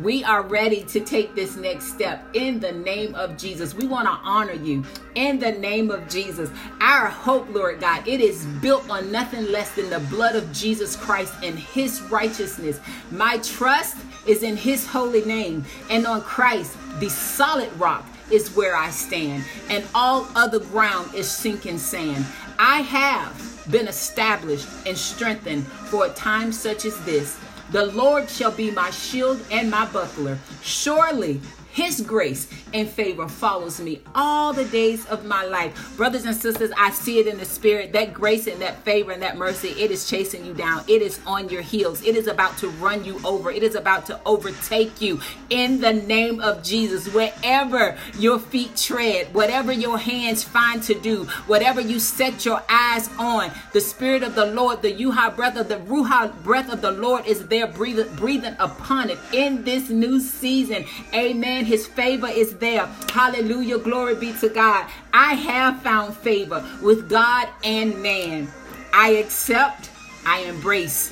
we 0.02 0.24
are 0.24 0.42
ready 0.42 0.82
to 0.86 1.00
take 1.02 1.36
this 1.36 1.56
next 1.56 1.94
step 1.94 2.26
in 2.34 2.60
the 2.60 2.72
name 2.72 3.14
of 3.14 3.38
Jesus. 3.38 3.76
We 3.76 3.86
want 3.86 4.08
to 4.08 4.12
honor 4.12 4.54
you 4.54 4.84
in 5.14 5.38
the 5.38 5.52
name 5.52 5.92
of 5.92 6.10
Jesus. 6.10 6.50
Our 6.82 7.06
hope, 7.06 7.48
Lord 7.54 7.82
God, 7.82 8.08
it 8.08 8.22
is 8.22 8.44
built 8.60 8.90
on 8.90 9.12
nothing 9.12 9.52
less 9.52 9.72
than 9.76 9.92
the 9.92 10.00
blood 10.00 10.36
of 10.36 10.52
Jesus 10.52 10.96
Christ 10.96 11.36
and 11.44 11.60
his 11.60 12.02
righteousness. 12.10 12.80
My 13.12 13.38
trust 13.38 13.98
is 14.26 14.42
in 14.42 14.58
his 14.58 14.88
holy 14.88 15.24
name 15.26 15.64
and 15.92 16.08
on 16.08 16.22
Christ, 16.22 16.76
the 17.00 17.10
solid 17.10 17.72
rock 17.80 18.04
is 18.32 18.56
where 18.56 18.76
I 18.76 18.90
stand, 18.90 19.44
and 19.70 19.84
all 19.94 20.28
other 20.36 20.60
ground 20.60 21.14
is 21.14 21.30
sinking 21.30 21.78
sand. 21.78 22.26
I 22.58 22.82
have 22.82 23.68
been 23.70 23.88
established 23.88 24.68
and 24.86 24.98
strengthened 24.98 25.66
for 25.66 26.06
a 26.06 26.10
time 26.10 26.52
such 26.52 26.86
as 26.86 26.98
this. 27.06 27.38
The 27.72 27.88
Lord 27.88 28.30
shall 28.30 28.52
be 28.52 28.72
my 28.72 28.92
shield 28.92 29.44
and 29.52 29.72
my 29.72 29.86
buckler. 29.88 30.38
Surely 30.62 31.42
his 31.76 32.00
grace 32.00 32.48
and 32.74 32.88
favor 32.88 33.28
follows 33.28 33.82
me 33.82 34.00
all 34.16 34.54
the 34.54 34.64
days 34.64 35.06
of 35.08 35.26
my 35.26 35.44
life. 35.44 35.98
Brothers 35.98 36.24
and 36.24 36.34
sisters, 36.34 36.72
I 36.78 36.92
see 36.92 37.20
it 37.20 37.28
in 37.28 37.38
the 37.38 37.44
spirit. 37.44 37.92
That 37.92 38.14
grace 38.14 38.48
and 38.48 38.62
that 38.62 38.82
favor 38.84 39.12
and 39.12 39.22
that 39.22 39.36
mercy, 39.36 39.72
it 39.72 39.92
is 39.92 40.10
chasing 40.10 40.46
you 40.46 40.54
down. 40.54 40.86
It 40.88 41.02
is 41.02 41.20
on 41.28 41.50
your 41.50 41.62
heels. 41.62 42.02
It 42.02 42.16
is 42.16 42.28
about 42.28 42.58
to 42.60 42.70
run 42.70 43.04
you 43.04 43.20
over. 43.26 43.52
It 43.52 43.62
is 43.62 43.76
about 43.76 44.06
to 44.06 44.18
overtake 44.26 45.02
you 45.02 45.20
in 45.50 45.82
the 45.82 45.92
name 45.92 46.40
of 46.40 46.64
Jesus. 46.64 47.14
Wherever 47.14 47.98
your 48.18 48.40
feet 48.40 48.78
tread, 48.78 49.34
whatever 49.34 49.74
your 49.74 49.98
hands 49.98 50.46
find 50.46 50.82
to 50.84 50.94
do, 50.94 51.26
whatever 51.46 51.82
you 51.82 52.00
set 52.00 52.46
your 52.46 52.64
eyes 52.70 53.10
on, 53.20 53.52
the 53.74 53.82
spirit 53.82 54.24
of 54.24 54.34
the 54.34 54.46
Lord, 54.46 54.82
the 54.82 54.94
Yuha 54.94 55.36
breath 55.36 55.58
of 55.58 55.68
the 55.68 55.80
Ruach 55.80 56.42
breath 56.42 56.72
of 56.72 56.80
the 56.80 56.92
Lord 56.92 57.26
is 57.28 57.48
there 57.48 57.68
breathing, 57.68 58.16
breathing 58.16 58.56
upon 58.60 59.10
it 59.10 59.20
in 59.34 59.66
this 59.66 59.90
new 59.90 60.22
season. 60.22 60.86
Amen 61.14 61.65
his 61.66 61.88
favor 61.88 62.28
is 62.28 62.56
there. 62.58 62.86
Hallelujah. 63.12 63.80
Glory 63.80 64.16
be 64.16 64.34
to 64.34 64.50
God. 64.50 64.90
I 65.14 65.34
have 65.34 65.82
found 65.82 66.16
favor 66.16 66.66
with 66.82 67.10
God 67.10 67.50
and 67.64 68.02
man. 68.02 68.48
I 68.94 69.10
accept, 69.12 69.90
I 70.26 70.42
embrace 70.42 71.12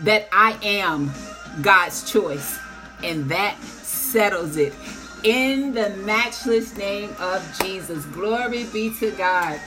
that 0.00 0.28
I 0.32 0.58
am 0.62 1.10
God's 1.62 2.10
choice. 2.10 2.58
And 3.02 3.28
that 3.30 3.60
settles 3.62 4.56
it. 4.56 4.74
In 5.24 5.72
the 5.72 5.90
matchless 6.04 6.76
name 6.76 7.14
of 7.20 7.44
Jesus. 7.60 8.04
Glory 8.06 8.64
be 8.64 8.92
to 8.98 9.10
God. 9.12 9.60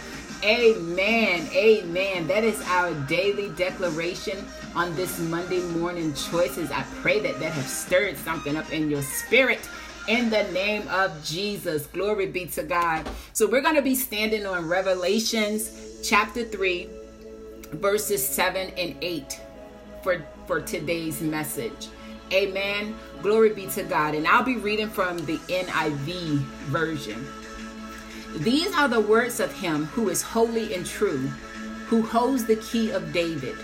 Amen. 0.44 1.48
Amen. 1.54 2.28
That 2.28 2.44
is 2.44 2.62
our 2.68 2.94
daily 3.08 3.50
declaration 3.50 4.46
on 4.76 4.96
this 4.96 5.20
Monday 5.20 5.62
morning 5.72 6.14
choices. 6.14 6.70
I 6.72 6.84
pray 7.02 7.20
that 7.22 7.40
that 7.40 7.54
have 7.54 7.68
stirred 7.68 8.18
something 8.18 8.56
up 8.56 8.72
in 8.72 8.90
your 8.90 9.02
spirit 9.02 9.60
in 10.08 10.30
the 10.30 10.44
name 10.52 10.88
of 10.90 11.24
Jesus. 11.24 11.88
Glory 11.88 12.28
be 12.28 12.46
to 12.48 12.64
God. 12.64 13.08
So 13.34 13.48
we're 13.48 13.62
going 13.62 13.76
to 13.76 13.82
be 13.82 13.96
standing 13.96 14.46
on 14.46 14.68
Revelations 14.68 16.00
chapter 16.04 16.44
3 16.44 16.90
verses 17.72 18.26
7 18.26 18.72
and 18.78 18.96
8 19.02 19.42
for 20.04 20.24
for 20.46 20.62
today's 20.62 21.22
message. 21.22 21.88
Amen. 22.32 22.96
Glory 23.22 23.54
be 23.54 23.68
to 23.68 23.84
God. 23.84 24.16
And 24.16 24.28
I'll 24.28 24.44
be 24.44 24.58
reading 24.58 24.90
from 24.90 25.18
the 25.26 25.38
NIV 25.38 26.40
version. 26.70 27.26
These 28.38 28.74
are 28.76 28.88
the 28.88 29.00
words 29.00 29.40
of 29.40 29.52
him 29.54 29.86
who 29.86 30.10
is 30.10 30.22
holy 30.22 30.74
and 30.74 30.86
true, 30.86 31.28
who 31.88 32.04
holds 32.04 32.46
the 32.46 32.58
key 32.58 32.92
of 32.92 33.14
David. 33.14 33.56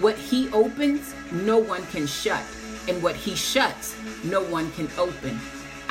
What 0.00 0.16
he 0.16 0.48
opens, 0.50 1.14
no 1.32 1.58
one 1.58 1.84
can 1.86 2.06
shut, 2.06 2.42
and 2.88 3.02
what 3.02 3.16
he 3.16 3.34
shuts, 3.34 3.96
no 4.22 4.42
one 4.42 4.70
can 4.72 4.88
open. 4.96 5.40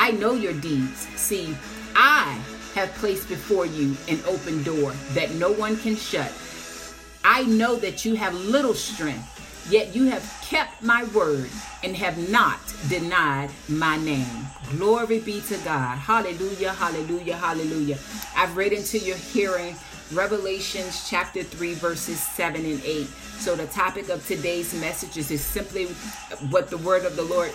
I 0.07 0.11
know 0.11 0.35
your 0.35 0.53
deeds. 0.53 1.05
See, 1.17 1.53
I 1.93 2.39
have 2.75 2.89
placed 2.93 3.27
before 3.27 3.65
you 3.65 3.97
an 4.07 4.21
open 4.25 4.63
door 4.63 4.93
that 5.11 5.31
no 5.31 5.51
one 5.51 5.75
can 5.75 5.97
shut. 5.97 6.31
I 7.25 7.43
know 7.43 7.75
that 7.75 8.05
you 8.05 8.15
have 8.15 8.33
little 8.33 8.73
strength, 8.73 9.67
yet 9.69 9.93
you 9.93 10.05
have 10.05 10.23
kept 10.41 10.81
my 10.81 11.03
word 11.13 11.49
and 11.83 11.93
have 11.93 12.17
not 12.31 12.57
denied 12.87 13.49
my 13.67 13.97
name. 13.97 14.47
Glory 14.77 15.19
be 15.19 15.41
to 15.41 15.57
God. 15.65 15.97
Hallelujah, 15.97 16.71
hallelujah, 16.71 17.35
hallelujah. 17.35 17.97
I've 18.33 18.55
read 18.55 18.71
into 18.71 18.99
your 18.99 19.17
hearing 19.17 19.75
Revelations 20.13 21.09
chapter 21.09 21.43
3, 21.43 21.73
verses 21.73 22.21
7 22.21 22.63
and 22.63 22.81
8. 22.81 23.07
So, 23.39 23.57
the 23.57 23.67
topic 23.67 24.07
of 24.07 24.25
today's 24.25 24.73
message 24.79 25.17
is 25.17 25.41
simply 25.41 25.87
what 26.49 26.69
the 26.69 26.77
word 26.77 27.03
of 27.03 27.17
the 27.17 27.23
Lord 27.23 27.51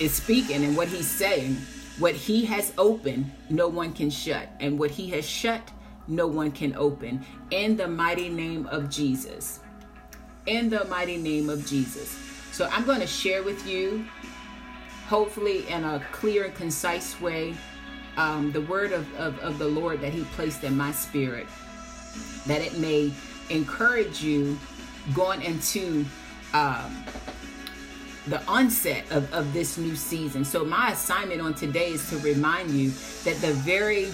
is 0.00 0.14
speaking 0.14 0.64
and 0.64 0.76
what 0.76 0.88
he's 0.88 1.08
saying. 1.08 1.56
What 1.98 2.14
he 2.14 2.46
has 2.46 2.72
opened, 2.78 3.30
no 3.50 3.68
one 3.68 3.92
can 3.92 4.08
shut. 4.08 4.48
And 4.58 4.78
what 4.78 4.90
he 4.90 5.10
has 5.10 5.28
shut, 5.28 5.70
no 6.08 6.26
one 6.26 6.50
can 6.50 6.74
open. 6.76 7.24
In 7.50 7.76
the 7.76 7.86
mighty 7.86 8.30
name 8.30 8.66
of 8.66 8.88
Jesus. 8.88 9.60
In 10.46 10.70
the 10.70 10.86
mighty 10.86 11.18
name 11.18 11.50
of 11.50 11.66
Jesus. 11.66 12.18
So 12.52 12.68
I'm 12.72 12.84
going 12.84 13.00
to 13.00 13.06
share 13.06 13.42
with 13.42 13.66
you, 13.66 14.06
hopefully 15.08 15.68
in 15.68 15.84
a 15.84 16.02
clear 16.10 16.44
and 16.44 16.54
concise 16.54 17.20
way, 17.20 17.54
um, 18.16 18.50
the 18.52 18.62
word 18.62 18.92
of, 18.92 19.12
of, 19.16 19.38
of 19.40 19.58
the 19.58 19.68
Lord 19.68 20.00
that 20.00 20.12
he 20.12 20.24
placed 20.34 20.64
in 20.64 20.76
my 20.76 20.92
spirit, 20.92 21.46
that 22.46 22.62
it 22.62 22.78
may 22.78 23.12
encourage 23.50 24.22
you 24.22 24.58
going 25.14 25.42
into 25.42 26.04
um, 26.54 27.04
the 28.30 28.44
onset 28.46 29.04
of, 29.12 29.32
of 29.34 29.52
this 29.52 29.78
new 29.78 29.96
season. 29.96 30.44
So, 30.44 30.64
my 30.64 30.92
assignment 30.92 31.42
on 31.42 31.54
today 31.54 31.90
is 31.92 32.08
to 32.10 32.18
remind 32.18 32.70
you 32.72 32.90
that 33.24 33.36
the 33.42 33.52
very 33.54 34.12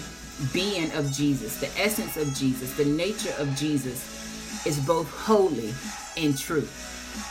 being 0.53 0.91
of 0.93 1.11
Jesus, 1.13 1.59
the 1.61 1.69
essence 1.81 2.17
of 2.17 2.33
Jesus, 2.35 2.75
the 2.77 2.85
nature 2.85 3.33
of 3.39 3.55
Jesus 3.55 4.65
is 4.67 4.79
both 4.85 5.09
holy 5.11 5.73
and 6.17 6.37
true. 6.37 6.67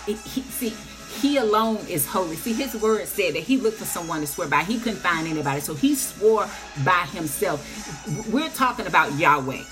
It, 0.09 0.19
he, 0.21 0.43
see, 0.43 0.75
he 1.21 1.39
alone 1.39 1.79
is 1.89 2.07
holy. 2.07 2.37
See, 2.37 2.55
his 2.55 2.77
word 2.83 3.07
said 3.09 3.35
that 3.35 3.43
he 3.45 3.59
looked 3.59 3.79
for 3.79 3.87
someone 3.87 4.23
to 4.23 4.29
swear 4.29 4.49
by. 4.49 4.65
He 4.65 4.79
couldn't 4.81 5.01
find 5.01 5.29
anybody, 5.29 5.61
so 5.61 5.75
he 5.75 5.95
swore 5.97 6.49
by 6.85 7.07
himself. 7.13 8.29
We're 8.33 8.51
talking 8.51 8.87
about 8.87 9.13
Yahweh. 9.19 9.65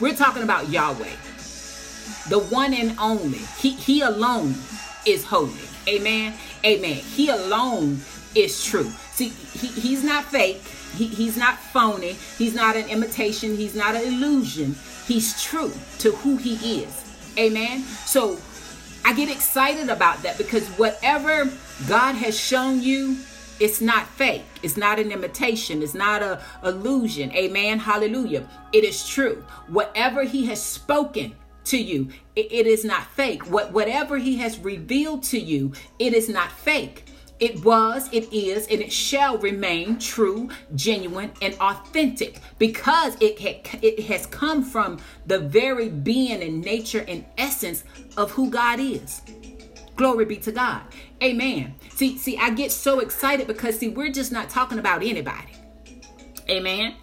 We're 0.00 0.16
talking 0.16 0.44
about 0.44 0.68
Yahweh. 0.70 1.16
the 2.28 2.40
one 2.40 2.74
and 2.74 2.98
only. 3.00 3.40
He 3.60 3.72
he 3.72 4.02
alone 4.02 4.54
is 5.06 5.24
holy. 5.24 5.69
Amen. 5.88 6.34
Amen. 6.64 6.96
He 6.96 7.28
alone 7.28 8.00
is 8.34 8.64
true. 8.64 8.90
See, 9.12 9.28
he, 9.28 9.66
he's 9.68 10.04
not 10.04 10.24
fake. 10.24 10.62
He, 10.94 11.06
he's 11.06 11.36
not 11.36 11.58
phony. 11.58 12.16
He's 12.38 12.54
not 12.54 12.76
an 12.76 12.88
imitation. 12.88 13.56
He's 13.56 13.74
not 13.74 13.94
an 13.94 14.02
illusion. 14.02 14.76
He's 15.06 15.40
true 15.42 15.72
to 15.98 16.12
who 16.12 16.36
he 16.36 16.82
is. 16.82 17.04
Amen. 17.38 17.82
So 18.06 18.38
I 19.04 19.14
get 19.14 19.30
excited 19.30 19.88
about 19.88 20.22
that 20.22 20.36
because 20.38 20.68
whatever 20.70 21.50
God 21.88 22.14
has 22.16 22.38
shown 22.38 22.82
you, 22.82 23.16
it's 23.58 23.80
not 23.80 24.06
fake. 24.06 24.44
It's 24.62 24.76
not 24.76 24.98
an 24.98 25.12
imitation. 25.12 25.82
It's 25.82 25.94
not 25.94 26.22
a 26.22 26.42
illusion. 26.64 27.30
Amen. 27.32 27.78
Hallelujah. 27.78 28.48
It 28.72 28.84
is 28.84 29.06
true. 29.06 29.44
Whatever 29.68 30.24
he 30.24 30.46
has 30.46 30.62
spoken 30.62 31.34
to 31.64 31.78
you, 31.78 32.08
it, 32.36 32.50
it 32.50 32.66
is 32.66 32.84
not 32.84 33.04
fake. 33.04 33.50
What 33.50 33.72
whatever 33.72 34.18
he 34.18 34.36
has 34.38 34.58
revealed 34.58 35.22
to 35.24 35.38
you, 35.38 35.72
it 35.98 36.14
is 36.14 36.28
not 36.28 36.50
fake. 36.52 37.10
It 37.40 37.64
was, 37.64 38.12
it 38.12 38.30
is, 38.34 38.66
and 38.66 38.82
it 38.82 38.92
shall 38.92 39.38
remain 39.38 39.98
true, 39.98 40.50
genuine, 40.74 41.32
and 41.40 41.54
authentic 41.54 42.38
because 42.58 43.16
it, 43.22 43.38
had, 43.38 43.82
it 43.82 44.04
has 44.04 44.26
come 44.26 44.62
from 44.62 44.98
the 45.24 45.38
very 45.38 45.88
being 45.88 46.42
and 46.42 46.60
nature 46.60 47.02
and 47.08 47.24
essence 47.38 47.84
of 48.18 48.30
who 48.32 48.50
God 48.50 48.78
is. 48.78 49.22
Glory 49.96 50.26
be 50.26 50.36
to 50.36 50.52
God. 50.52 50.82
Amen. 51.22 51.74
See, 51.94 52.18
see, 52.18 52.36
I 52.36 52.50
get 52.50 52.72
so 52.72 53.00
excited 53.00 53.46
because 53.46 53.78
see, 53.78 53.88
we're 53.88 54.12
just 54.12 54.32
not 54.32 54.50
talking 54.50 54.78
about 54.78 55.02
anybody. 55.02 55.52
Amen. 56.50 56.94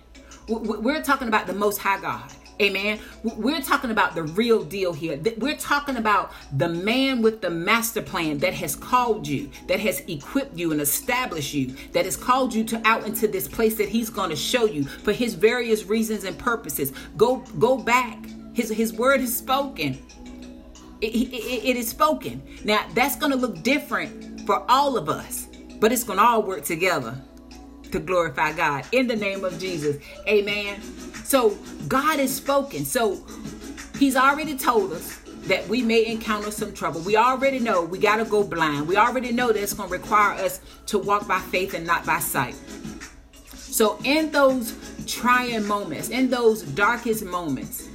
We're 0.48 1.02
talking 1.02 1.28
about 1.28 1.48
the 1.48 1.54
most 1.54 1.80
high 1.80 2.00
God. 2.00 2.32
Amen. 2.60 3.00
We're 3.24 3.62
talking 3.62 3.92
about 3.92 4.16
the 4.16 4.24
real 4.24 4.64
deal 4.64 4.92
here. 4.92 5.20
We're 5.38 5.58
talking 5.58 5.98
about 5.98 6.32
the 6.58 6.68
man 6.68 7.22
with 7.22 7.42
the 7.42 7.52
master 7.52 8.02
plan 8.02 8.40
that 8.40 8.56
has 8.56 8.76
called 8.76 9.28
you, 9.28 9.52
that 9.68 9.80
has 9.80 10.00
equipped 10.08 10.58
you 10.58 10.72
and 10.72 10.82
established 10.82 11.54
you, 11.54 11.76
that 11.92 12.06
has 12.06 12.18
called 12.18 12.54
you 12.56 12.64
to 12.66 12.82
out 12.88 13.06
into 13.06 13.28
this 13.28 13.48
place 13.48 13.76
that 13.76 13.90
he's 13.90 14.10
going 14.10 14.32
to 14.32 14.36
show 14.36 14.66
you 14.66 14.86
for 14.86 15.12
his 15.12 15.36
various 15.36 15.86
reasons 15.86 16.24
and 16.24 16.38
purposes. 16.38 16.94
Go 17.16 17.38
go 17.60 17.78
back. 17.78 18.18
His 18.54 18.70
his 18.70 18.92
word 18.92 19.22
is 19.22 19.36
spoken. 19.36 20.00
it, 21.02 21.14
it, 21.14 21.70
it 21.70 21.78
is 21.78 21.88
spoken. 21.88 22.42
Now 22.64 22.88
that's 22.96 23.16
going 23.16 23.32
to 23.32 23.38
look 23.38 23.62
different 23.62 24.42
for 24.48 24.66
all 24.70 24.98
of 24.98 25.10
us, 25.10 25.48
but 25.80 25.92
it's 25.92 26.04
going 26.04 26.18
to 26.18 26.26
all 26.26 26.42
work 26.42 26.64
together 26.64 27.22
to 27.92 28.00
glorify 28.00 28.54
God 28.54 28.86
in 28.92 29.08
the 29.08 29.16
name 29.16 29.44
of 29.44 29.60
Jesus. 29.60 29.98
Amen. 30.28 30.82
So 31.24 31.58
God 31.88 32.20
has 32.20 32.36
spoken. 32.36 32.86
So 32.86 33.26
He's 33.98 34.16
already 34.16 34.58
told 34.58 34.94
us 34.94 35.20
that 35.48 35.68
we 35.68 35.82
may 35.82 36.06
encounter 36.06 36.52
some 36.52 36.74
trouble. 36.74 37.02
We 37.02 37.16
already 37.16 37.60
know 37.60 37.84
we 37.84 38.00
got 38.00 38.18
to 38.18 38.26
go 38.26 38.44
blind. 38.44 38.88
We 38.88 38.98
already 38.98 39.32
know 39.32 39.48
that 39.48 39.62
it's 39.62 39.74
going 39.74 39.90
to 39.90 39.94
require 39.94 40.34
us 40.34 40.60
to 40.88 41.00
walk 41.00 41.28
by 41.28 41.40
faith 41.40 41.74
and 41.74 41.86
not 41.86 42.06
by 42.06 42.20
sight. 42.20 42.56
So, 43.54 44.00
in 44.04 44.32
those 44.32 44.76
trying 45.06 45.66
moments, 45.66 46.10
in 46.10 46.30
those 46.30 46.64
darkest 46.64 47.24
moments, 47.24 47.88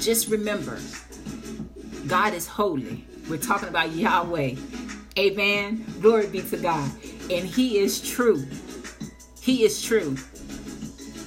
just 0.00 0.28
remember 0.28 0.78
God 2.06 2.34
is 2.34 2.46
holy. 2.46 3.04
We're 3.28 3.38
talking 3.38 3.68
about 3.68 3.92
Yahweh. 3.92 4.56
Amen. 5.18 5.84
Glory 6.00 6.26
be 6.26 6.42
to 6.42 6.56
God. 6.56 6.90
And 7.30 7.46
He 7.46 7.78
is 7.78 8.00
true. 8.00 8.46
He 9.40 9.64
is 9.64 9.82
true 9.82 10.16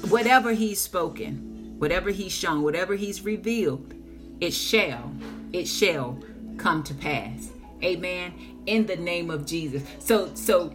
whatever 0.09 0.51
he's 0.51 0.79
spoken, 0.79 1.75
whatever 1.79 2.11
he's 2.11 2.31
shown, 2.31 2.61
whatever 2.61 2.95
he's 2.95 3.21
revealed, 3.21 3.93
it 4.39 4.51
shall, 4.51 5.11
it 5.53 5.65
shall 5.65 6.19
come 6.57 6.83
to 6.83 6.93
pass. 6.93 7.49
Amen. 7.83 8.33
In 8.65 8.85
the 8.85 8.95
name 8.95 9.29
of 9.29 9.45
Jesus. 9.45 9.83
So, 9.99 10.33
so 10.35 10.73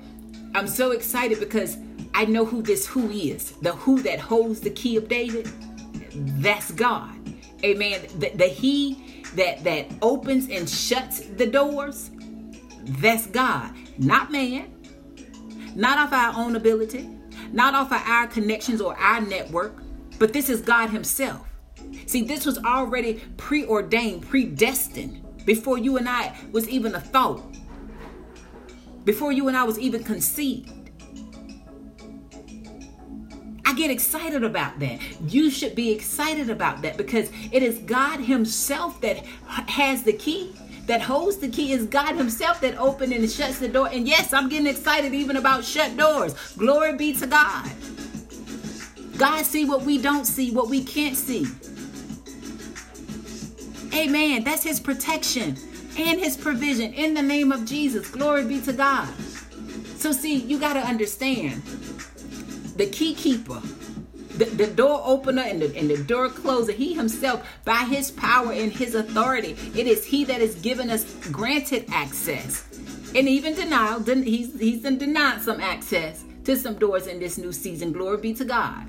I'm 0.54 0.66
so 0.66 0.90
excited 0.90 1.38
because 1.38 1.78
I 2.14 2.25
know 2.25 2.45
who 2.45 2.62
this 2.62 2.87
who 2.87 3.11
is. 3.11 3.52
The 3.62 3.73
who 3.73 4.02
that 4.02 4.18
holds 4.18 4.61
the 4.61 4.71
key 4.71 4.97
of 4.97 5.09
David. 5.09 5.49
That's 6.14 6.71
God. 6.73 7.14
Amen. 7.64 8.07
The, 8.18 8.30
the 8.30 8.49
he 8.49 9.23
that 9.35 9.62
that 9.64 9.87
opens 10.02 10.49
and 10.49 10.68
shuts 10.68 11.21
the 11.21 11.47
doors. 11.47 12.11
That's 12.85 13.26
God, 13.26 13.75
not 13.99 14.33
man, 14.33 14.73
not 15.75 16.07
of 16.07 16.12
our 16.12 16.35
own 16.42 16.57
ability, 16.57 17.09
not 17.52 17.75
off 17.75 17.93
of 17.93 18.02
our 18.07 18.26
connections 18.26 18.81
or 18.81 18.97
our 18.97 19.21
network, 19.21 19.83
but 20.19 20.33
this 20.33 20.49
is 20.49 20.61
God 20.61 20.90
Himself. 20.90 21.47
See, 22.07 22.23
this 22.23 22.45
was 22.45 22.59
already 22.59 23.14
preordained, 23.37 24.28
predestined 24.28 25.25
before 25.45 25.78
you 25.78 25.97
and 25.97 26.09
I 26.09 26.37
was 26.52 26.69
even 26.69 26.95
a 26.95 27.00
thought, 27.00 27.43
before 29.05 29.33
you 29.33 29.49
and 29.49 29.57
I 29.57 29.64
was 29.64 29.78
even 29.78 30.05
conceived. 30.05 30.73
I 33.64 33.75
get 33.75 33.90
excited 33.90 34.45
about 34.45 34.78
that. 34.81 35.00
You 35.23 35.50
should 35.50 35.75
be 35.75 35.90
excited 35.90 36.50
about 36.50 36.83
that 36.83 36.97
because 36.97 37.31
it 37.52 37.62
is 37.62 37.78
God 37.81 38.21
Himself 38.21 39.00
that 39.02 39.19
has 39.47 40.02
the 40.02 40.12
key 40.12 40.55
that 40.88 41.02
holds 41.02 41.37
the 41.37 41.49
key 41.49 41.73
is 41.73 41.87
God 41.87 42.16
Himself 42.16 42.61
that 42.62 42.76
opens 42.78 43.12
and 43.12 43.30
shuts 43.30 43.59
the 43.59 43.68
door. 43.68 43.88
And 43.92 44.09
yes, 44.09 44.33
I'm 44.33 44.49
getting 44.49 44.66
excited 44.66 45.14
even 45.14 45.37
about 45.37 45.62
shut 45.62 45.97
doors. 45.97 46.35
Glory 46.57 46.97
be 46.97 47.12
to 47.12 47.26
God. 47.26 47.71
God 49.18 49.45
see 49.45 49.64
what 49.64 49.83
we 49.83 50.00
don't 50.00 50.25
see, 50.25 50.50
what 50.50 50.68
we 50.68 50.83
can't 50.83 51.16
see. 51.16 51.47
Amen. 53.95 54.45
That's 54.45 54.62
His 54.62 54.80
protection 54.80 55.57
and 55.99 56.18
His 56.18 56.37
provision 56.37 56.95
in 56.95 57.12
the 57.12 57.23
name 57.23 57.52
of 57.52 57.66
Jesus. 57.66 58.11
Glory 58.11 58.45
be 58.47 58.61
to 58.62 58.73
God. 58.73 59.09
So, 59.99 60.12
see, 60.12 60.37
you 60.37 60.59
got 60.59 60.75
to 60.75 60.80
understand 60.80 61.62
the 62.76 62.87
key 62.87 63.14
keeper 63.14 63.61
the, 64.38 64.45
the 64.45 64.66
door 64.68 65.02
opener 65.04 65.42
and 65.42 65.61
the, 65.61 65.76
and 65.76 65.90
the 65.90 66.02
door 66.04 66.28
closer. 66.28 66.73
He 66.73 66.95
himself, 66.95 67.47
by 67.64 67.85
his 67.85 68.11
power 68.11 68.52
and 68.52 68.73
his 68.73 68.95
authority, 68.95 69.57
it 69.75 69.87
is 69.87 70.04
he 70.04 70.25
that 70.25 70.40
has 70.40 70.54
given 70.57 70.90
us 70.90 71.04
granted 71.28 71.87
access. 71.92 72.64
And 73.14 73.28
even 73.28 73.54
denial, 73.54 74.00
he's, 74.02 74.59
he's 74.59 74.83
denied 74.83 75.42
some 75.42 75.61
access 75.61 76.25
to 76.45 76.57
some 76.57 76.76
doors 76.76 77.07
in 77.07 77.18
this 77.18 77.37
new 77.37 77.52
season. 77.52 77.92
Glory 77.92 78.18
be 78.18 78.35
to 78.35 78.45
God. 78.45 78.87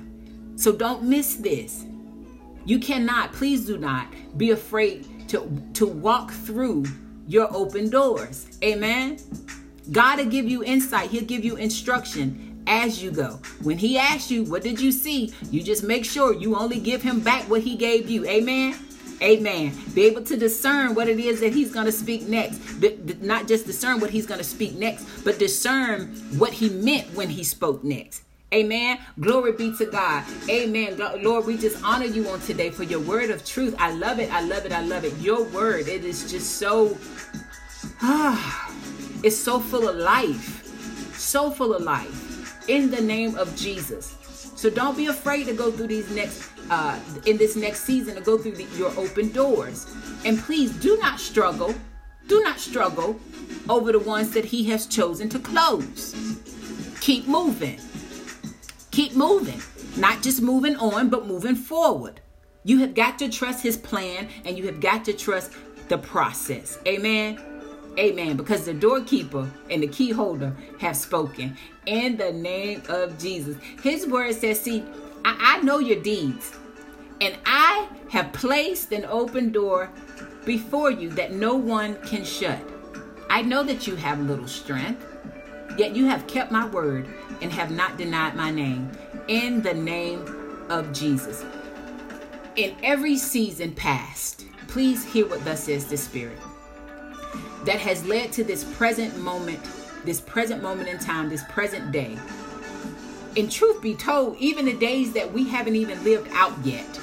So 0.56 0.72
don't 0.72 1.02
miss 1.02 1.36
this. 1.36 1.84
You 2.64 2.78
cannot, 2.78 3.32
please 3.32 3.66
do 3.66 3.78
not 3.78 4.06
be 4.36 4.50
afraid 4.50 5.28
to, 5.30 5.50
to 5.74 5.86
walk 5.86 6.30
through 6.30 6.84
your 7.26 7.48
open 7.54 7.90
doors. 7.90 8.46
Amen. 8.62 9.18
God 9.90 10.18
will 10.18 10.26
give 10.26 10.46
you 10.46 10.62
insight, 10.62 11.10
He'll 11.10 11.24
give 11.24 11.44
you 11.44 11.56
instruction 11.56 12.49
as 12.70 13.02
you 13.02 13.10
go. 13.10 13.40
When 13.62 13.76
he 13.76 13.98
asks 13.98 14.30
you, 14.30 14.44
What 14.44 14.62
did 14.62 14.80
you 14.80 14.92
see? 14.92 15.34
You 15.50 15.62
just 15.62 15.82
make 15.82 16.04
sure 16.04 16.32
you 16.32 16.56
only 16.56 16.78
give 16.78 17.02
him 17.02 17.20
back 17.20 17.42
what 17.50 17.60
he 17.62 17.76
gave 17.76 18.08
you. 18.08 18.24
Amen. 18.26 18.78
Amen. 19.20 19.76
Be 19.92 20.04
able 20.06 20.22
to 20.22 20.36
discern 20.36 20.94
what 20.94 21.06
it 21.06 21.18
is 21.18 21.40
that 21.40 21.52
he's 21.52 21.74
going 21.74 21.84
to 21.84 21.92
speak 21.92 22.26
next. 22.26 22.58
Not 23.20 23.46
just 23.48 23.66
discern 23.66 24.00
what 24.00 24.08
he's 24.08 24.24
going 24.24 24.38
to 24.38 24.44
speak 24.44 24.76
next, 24.76 25.04
but 25.24 25.38
discern 25.38 26.06
what 26.38 26.54
he 26.54 26.70
meant 26.70 27.12
when 27.14 27.28
he 27.28 27.44
spoke 27.44 27.84
next. 27.84 28.22
Amen. 28.54 28.98
Glory 29.18 29.52
be 29.52 29.76
to 29.76 29.86
God. 29.86 30.24
Amen. 30.48 30.96
Lord, 31.22 31.44
we 31.44 31.58
just 31.58 31.84
honor 31.84 32.06
you 32.06 32.26
on 32.28 32.40
today 32.40 32.70
for 32.70 32.84
your 32.84 33.00
word 33.00 33.30
of 33.30 33.44
truth. 33.44 33.74
I 33.78 33.92
love 33.92 34.20
it. 34.20 34.32
I 34.32 34.40
love 34.40 34.64
it. 34.64 34.72
I 34.72 34.80
love 34.80 35.04
it. 35.04 35.14
Your 35.18 35.44
word, 35.44 35.86
it 35.86 36.04
is 36.04 36.30
just 36.30 36.56
so, 36.56 36.96
ah, 38.00 38.74
it's 39.22 39.36
so 39.36 39.60
full 39.60 39.86
of 39.88 39.96
life. 39.96 40.56
So 41.14 41.50
full 41.50 41.74
of 41.74 41.82
life 41.82 42.19
in 42.70 42.90
the 42.90 43.00
name 43.00 43.36
of 43.36 43.54
Jesus. 43.56 44.16
So 44.54 44.70
don't 44.70 44.96
be 44.96 45.06
afraid 45.06 45.46
to 45.46 45.54
go 45.54 45.72
through 45.72 45.88
these 45.88 46.08
next 46.14 46.48
uh, 46.70 46.98
in 47.26 47.36
this 47.36 47.56
next 47.56 47.80
season 47.80 48.14
to 48.14 48.20
go 48.20 48.38
through 48.38 48.52
the, 48.52 48.64
your 48.78 48.96
open 48.96 49.32
doors. 49.32 49.92
And 50.24 50.38
please 50.38 50.70
do 50.76 50.96
not 50.98 51.18
struggle. 51.18 51.74
Do 52.28 52.42
not 52.44 52.60
struggle 52.60 53.18
over 53.68 53.90
the 53.90 53.98
ones 53.98 54.30
that 54.32 54.44
he 54.44 54.64
has 54.70 54.86
chosen 54.86 55.28
to 55.30 55.40
close. 55.40 56.14
Keep 57.00 57.26
moving. 57.26 57.80
Keep 58.92 59.16
moving. 59.16 59.60
Not 59.96 60.22
just 60.22 60.40
moving 60.40 60.76
on, 60.76 61.08
but 61.08 61.26
moving 61.26 61.56
forward. 61.56 62.20
You 62.62 62.78
have 62.78 62.94
got 62.94 63.18
to 63.18 63.28
trust 63.28 63.64
his 63.64 63.76
plan 63.76 64.28
and 64.44 64.56
you 64.56 64.66
have 64.66 64.80
got 64.80 65.04
to 65.06 65.12
trust 65.12 65.52
the 65.88 65.98
process. 65.98 66.78
Amen. 66.86 67.49
Amen. 67.98 68.36
Because 68.36 68.64
the 68.64 68.74
doorkeeper 68.74 69.50
and 69.68 69.82
the 69.82 69.88
key 69.88 70.10
holder 70.10 70.54
have 70.78 70.96
spoken 70.96 71.56
in 71.86 72.16
the 72.16 72.32
name 72.32 72.82
of 72.88 73.18
Jesus. 73.18 73.56
His 73.82 74.06
word 74.06 74.34
says, 74.34 74.60
See, 74.60 74.84
I, 75.24 75.58
I 75.58 75.62
know 75.62 75.78
your 75.78 76.00
deeds, 76.00 76.56
and 77.20 77.36
I 77.44 77.88
have 78.10 78.32
placed 78.32 78.92
an 78.92 79.04
open 79.06 79.52
door 79.52 79.90
before 80.44 80.90
you 80.90 81.10
that 81.10 81.32
no 81.32 81.54
one 81.54 81.96
can 82.02 82.24
shut. 82.24 82.58
I 83.28 83.42
know 83.42 83.62
that 83.64 83.86
you 83.86 83.96
have 83.96 84.20
little 84.20 84.48
strength, 84.48 85.04
yet 85.76 85.94
you 85.94 86.06
have 86.06 86.26
kept 86.26 86.50
my 86.50 86.66
word 86.68 87.08
and 87.42 87.52
have 87.52 87.70
not 87.70 87.96
denied 87.96 88.34
my 88.34 88.50
name. 88.50 88.90
In 89.28 89.62
the 89.62 89.74
name 89.74 90.66
of 90.68 90.92
Jesus. 90.92 91.44
In 92.56 92.76
every 92.82 93.16
season 93.16 93.72
past, 93.74 94.46
please 94.66 95.04
hear 95.04 95.26
what 95.26 95.44
thus 95.44 95.64
says 95.64 95.84
the 95.86 95.96
Spirit. 95.96 96.38
That 97.64 97.78
has 97.78 98.04
led 98.06 98.32
to 98.32 98.44
this 98.44 98.64
present 98.64 99.18
moment, 99.18 99.60
this 100.04 100.20
present 100.20 100.62
moment 100.62 100.88
in 100.88 100.98
time, 100.98 101.28
this 101.28 101.44
present 101.44 101.92
day. 101.92 102.18
And 103.36 103.50
truth 103.50 103.80
be 103.82 103.94
told, 103.94 104.36
even 104.38 104.64
the 104.64 104.76
days 104.76 105.12
that 105.12 105.32
we 105.32 105.48
haven't 105.48 105.76
even 105.76 106.02
lived 106.02 106.28
out 106.32 106.54
yet, 106.64 106.98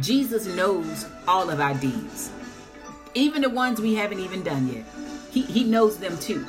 Jesus 0.00 0.46
knows 0.46 1.06
all 1.26 1.50
of 1.50 1.60
our 1.60 1.74
deeds. 1.74 2.30
Even 3.14 3.42
the 3.42 3.50
ones 3.50 3.80
we 3.80 3.94
haven't 3.94 4.20
even 4.20 4.42
done 4.42 4.68
yet. 4.68 4.84
He, 5.30 5.42
he 5.42 5.64
knows 5.64 5.98
them 5.98 6.16
too. 6.18 6.46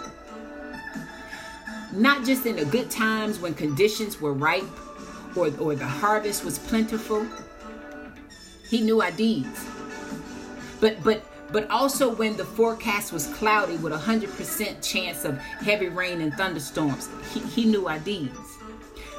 Not 1.93 2.25
just 2.25 2.46
in 2.46 2.58
the 2.58 2.65
good 2.65 2.91
times 2.91 3.39
when 3.39 3.53
conditions 3.53 4.22
were 4.22 4.34
ripe 4.34 4.63
or, 5.36 5.48
or 5.60 5.75
the 5.75 5.88
harvest 5.88 6.43
was 6.43 6.60
plentiful. 6.60 7.25
He 8.69 8.81
knew 8.81 9.01
our 9.01 9.12
deeds. 9.12 9.65
But 10.79 11.03
but 11.03 11.24
but 11.51 11.70
also 11.70 12.13
when 12.13 12.38
the 12.38 12.46
forecast 12.46 13.12
was 13.12 13.27
cloudy 13.34 13.77
with 13.77 13.94
a 13.94 13.98
hundred 13.98 14.29
percent 14.32 14.82
chance 14.82 15.25
of 15.25 15.38
heavy 15.38 15.89
rain 15.89 16.22
and 16.22 16.34
thunderstorms, 16.34 17.10
he, 17.34 17.39
he 17.39 17.65
knew 17.65 17.88
our 17.88 18.00
deeds. 18.00 18.58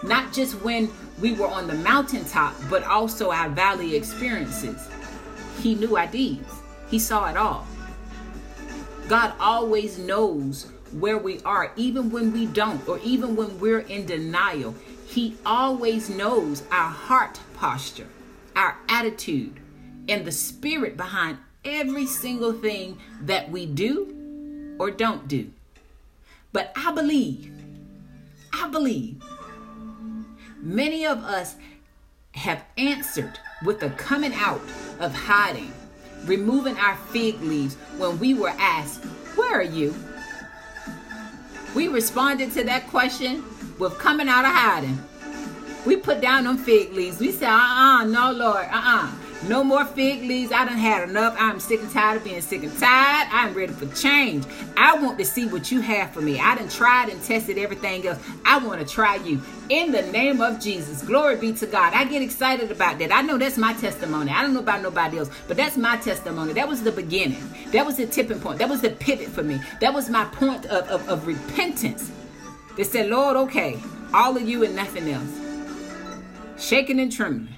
Not 0.02 0.32
just 0.32 0.54
when 0.62 0.90
we 1.20 1.32
were 1.32 1.48
on 1.48 1.66
the 1.66 1.74
mountaintop, 1.74 2.54
but 2.70 2.84
also 2.84 3.30
our 3.30 3.48
valley 3.50 3.96
experiences. 3.96 4.88
He 5.60 5.74
knew 5.74 5.96
our 5.96 6.06
deeds. 6.06 6.60
He 6.88 6.98
saw 6.98 7.28
it 7.28 7.36
all. 7.36 7.66
God 9.08 9.34
always 9.38 9.98
knows 9.98 10.70
where 10.92 11.18
we 11.18 11.40
are, 11.42 11.72
even 11.76 12.10
when 12.10 12.32
we 12.32 12.46
don't, 12.46 12.86
or 12.88 12.98
even 13.00 13.36
when 13.36 13.58
we're 13.60 13.80
in 13.80 14.06
denial. 14.06 14.74
He 15.06 15.36
always 15.44 16.08
knows 16.08 16.62
our 16.70 16.90
heart 16.90 17.38
posture, 17.54 18.06
our 18.56 18.78
attitude, 18.88 19.60
and 20.08 20.24
the 20.24 20.32
spirit 20.32 20.96
behind 20.96 21.38
every 21.64 22.06
single 22.06 22.52
thing 22.52 22.98
that 23.22 23.50
we 23.50 23.66
do 23.66 24.76
or 24.78 24.90
don't 24.90 25.28
do. 25.28 25.50
But 26.52 26.72
I 26.76 26.92
believe, 26.92 27.52
I 28.52 28.68
believe 28.68 29.22
many 30.60 31.06
of 31.06 31.18
us 31.18 31.56
have 32.32 32.64
answered 32.78 33.38
with 33.64 33.80
the 33.80 33.90
coming 33.90 34.34
out 34.34 34.60
of 34.98 35.14
hiding, 35.14 35.72
removing 36.24 36.76
our 36.78 36.96
fig 37.10 37.40
leaves 37.42 37.74
when 37.98 38.18
we 38.18 38.34
were 38.34 38.54
asked, 38.58 39.04
Where 39.36 39.58
are 39.58 39.62
you? 39.62 39.94
We 41.74 41.88
responded 41.88 42.52
to 42.52 42.64
that 42.64 42.88
question 42.88 43.44
with 43.78 43.98
coming 43.98 44.28
out 44.28 44.44
of 44.44 44.52
hiding. 44.52 44.98
We 45.86 45.96
put 45.96 46.20
down 46.20 46.44
them 46.44 46.58
fig 46.58 46.92
leaves. 46.92 47.20
We 47.20 47.32
said, 47.32 47.48
uh 47.48 47.56
uh 47.56 48.04
no, 48.04 48.32
Lord, 48.32 48.66
uh 48.70 48.82
uh 48.84 49.12
no 49.48 49.64
more 49.64 49.84
fig 49.84 50.22
leaves. 50.22 50.52
I 50.52 50.64
done 50.66 50.76
had 50.76 51.08
enough. 51.08 51.34
I'm 51.38 51.60
sick 51.60 51.80
and 51.80 51.90
tired 51.90 52.18
of 52.18 52.24
being 52.24 52.40
sick 52.42 52.62
and 52.62 52.78
tired. 52.78 53.28
I'm 53.30 53.54
ready 53.54 53.72
for 53.72 53.86
change. 53.94 54.44
I 54.76 54.94
want 55.00 55.18
to 55.18 55.24
see 55.24 55.46
what 55.46 55.72
you 55.72 55.80
have 55.80 56.10
for 56.10 56.20
me. 56.20 56.38
I 56.38 56.54
done 56.56 56.68
tried 56.68 57.08
and 57.08 57.22
tested 57.22 57.56
everything 57.56 58.06
else. 58.06 58.18
I 58.44 58.58
want 58.58 58.80
to 58.80 58.86
try 58.86 59.16
you. 59.16 59.40
In 59.70 59.92
the 59.92 60.02
name 60.02 60.40
of 60.40 60.60
Jesus. 60.60 61.02
Glory 61.02 61.36
be 61.36 61.52
to 61.54 61.66
God. 61.66 61.94
I 61.94 62.04
get 62.04 62.20
excited 62.22 62.70
about 62.70 62.98
that. 62.98 63.12
I 63.12 63.22
know 63.22 63.38
that's 63.38 63.56
my 63.56 63.72
testimony. 63.74 64.30
I 64.30 64.42
don't 64.42 64.52
know 64.52 64.60
about 64.60 64.82
nobody 64.82 65.18
else, 65.18 65.30
but 65.48 65.56
that's 65.56 65.76
my 65.76 65.96
testimony. 65.96 66.52
That 66.52 66.68
was 66.68 66.82
the 66.82 66.92
beginning. 66.92 67.42
That 67.72 67.86
was 67.86 67.96
the 67.96 68.06
tipping 68.06 68.40
point. 68.40 68.58
That 68.58 68.68
was 68.68 68.82
the 68.82 68.90
pivot 68.90 69.28
for 69.28 69.42
me. 69.42 69.60
That 69.80 69.94
was 69.94 70.10
my 70.10 70.24
point 70.26 70.66
of, 70.66 70.86
of, 70.88 71.08
of 71.08 71.26
repentance. 71.26 72.10
They 72.76 72.84
said, 72.84 73.08
Lord, 73.08 73.36
okay, 73.36 73.78
all 74.12 74.36
of 74.36 74.46
you 74.46 74.64
and 74.64 74.76
nothing 74.76 75.08
else. 75.08 75.40
Shaking 76.58 77.00
and 77.00 77.10
trembling. 77.10 77.56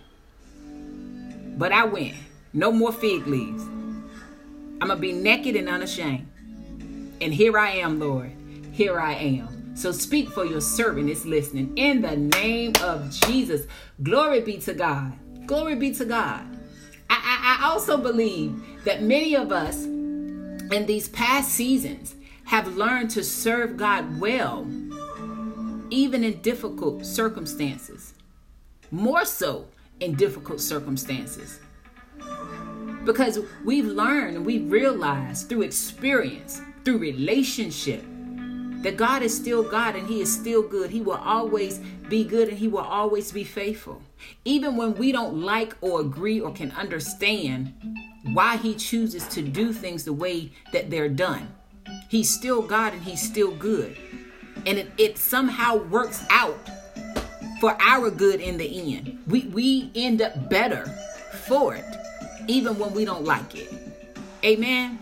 But 1.56 1.72
I 1.72 1.84
went. 1.84 2.14
No 2.52 2.70
more 2.70 2.92
fig 2.92 3.26
leaves. 3.26 3.62
I'm 3.62 4.88
going 4.88 4.90
to 4.90 4.96
be 4.96 5.12
naked 5.12 5.56
and 5.56 5.68
unashamed. 5.68 6.28
And 7.20 7.32
here 7.32 7.56
I 7.56 7.70
am, 7.70 8.00
Lord. 8.00 8.32
Here 8.72 8.98
I 8.98 9.14
am. 9.14 9.76
So 9.76 9.92
speak 9.92 10.30
for 10.30 10.44
your 10.44 10.60
servant 10.60 11.08
is 11.08 11.24
listening. 11.24 11.72
In 11.76 12.02
the 12.02 12.16
name 12.16 12.72
of 12.82 13.10
Jesus. 13.10 13.66
Glory 14.02 14.40
be 14.40 14.58
to 14.58 14.74
God. 14.74 15.12
Glory 15.46 15.76
be 15.76 15.94
to 15.94 16.04
God. 16.04 16.44
I, 17.08 17.58
I, 17.60 17.64
I 17.64 17.70
also 17.70 17.96
believe 17.96 18.84
that 18.84 19.02
many 19.02 19.34
of 19.34 19.52
us 19.52 19.84
in 19.84 20.86
these 20.86 21.08
past 21.08 21.50
seasons 21.52 22.14
have 22.44 22.76
learned 22.76 23.10
to 23.10 23.22
serve 23.22 23.76
God 23.76 24.20
well, 24.20 24.66
even 25.90 26.24
in 26.24 26.40
difficult 26.40 27.06
circumstances. 27.06 28.14
More 28.90 29.24
so 29.24 29.68
in 30.02 30.14
difficult 30.14 30.60
circumstances. 30.60 31.60
Because 33.04 33.40
we've 33.64 33.86
learned 33.86 34.44
we've 34.44 34.70
realized 34.70 35.48
through 35.48 35.62
experience, 35.62 36.60
through 36.84 36.98
relationship, 36.98 38.04
that 38.82 38.96
God 38.96 39.22
is 39.22 39.34
still 39.34 39.62
God 39.62 39.94
and 39.94 40.06
He 40.08 40.20
is 40.20 40.32
still 40.32 40.62
good. 40.62 40.90
He 40.90 41.00
will 41.00 41.20
always 41.24 41.78
be 42.08 42.24
good 42.24 42.48
and 42.48 42.58
He 42.58 42.68
will 42.68 42.80
always 42.80 43.30
be 43.30 43.44
faithful. 43.44 44.02
Even 44.44 44.76
when 44.76 44.94
we 44.94 45.12
don't 45.12 45.40
like 45.40 45.76
or 45.80 46.00
agree 46.00 46.40
or 46.40 46.52
can 46.52 46.72
understand 46.72 47.72
why 48.32 48.56
He 48.56 48.74
chooses 48.74 49.26
to 49.28 49.42
do 49.42 49.72
things 49.72 50.04
the 50.04 50.12
way 50.12 50.52
that 50.72 50.90
they're 50.90 51.08
done, 51.08 51.54
He's 52.08 52.28
still 52.28 52.60
God 52.60 52.92
and 52.92 53.02
He's 53.02 53.22
still 53.22 53.52
good. 53.52 53.96
And 54.66 54.78
it, 54.78 54.92
it 54.98 55.18
somehow 55.18 55.76
works 55.76 56.24
out 56.30 56.58
for 57.62 57.80
our 57.80 58.10
good 58.10 58.40
in 58.40 58.58
the 58.58 58.96
end. 58.96 59.22
We 59.28 59.42
we 59.42 59.92
end 59.94 60.20
up 60.20 60.50
better 60.50 60.84
for 61.46 61.76
it, 61.76 61.84
even 62.48 62.76
when 62.76 62.92
we 62.92 63.04
don't 63.04 63.24
like 63.24 63.54
it. 63.54 63.72
Amen. 64.44 64.98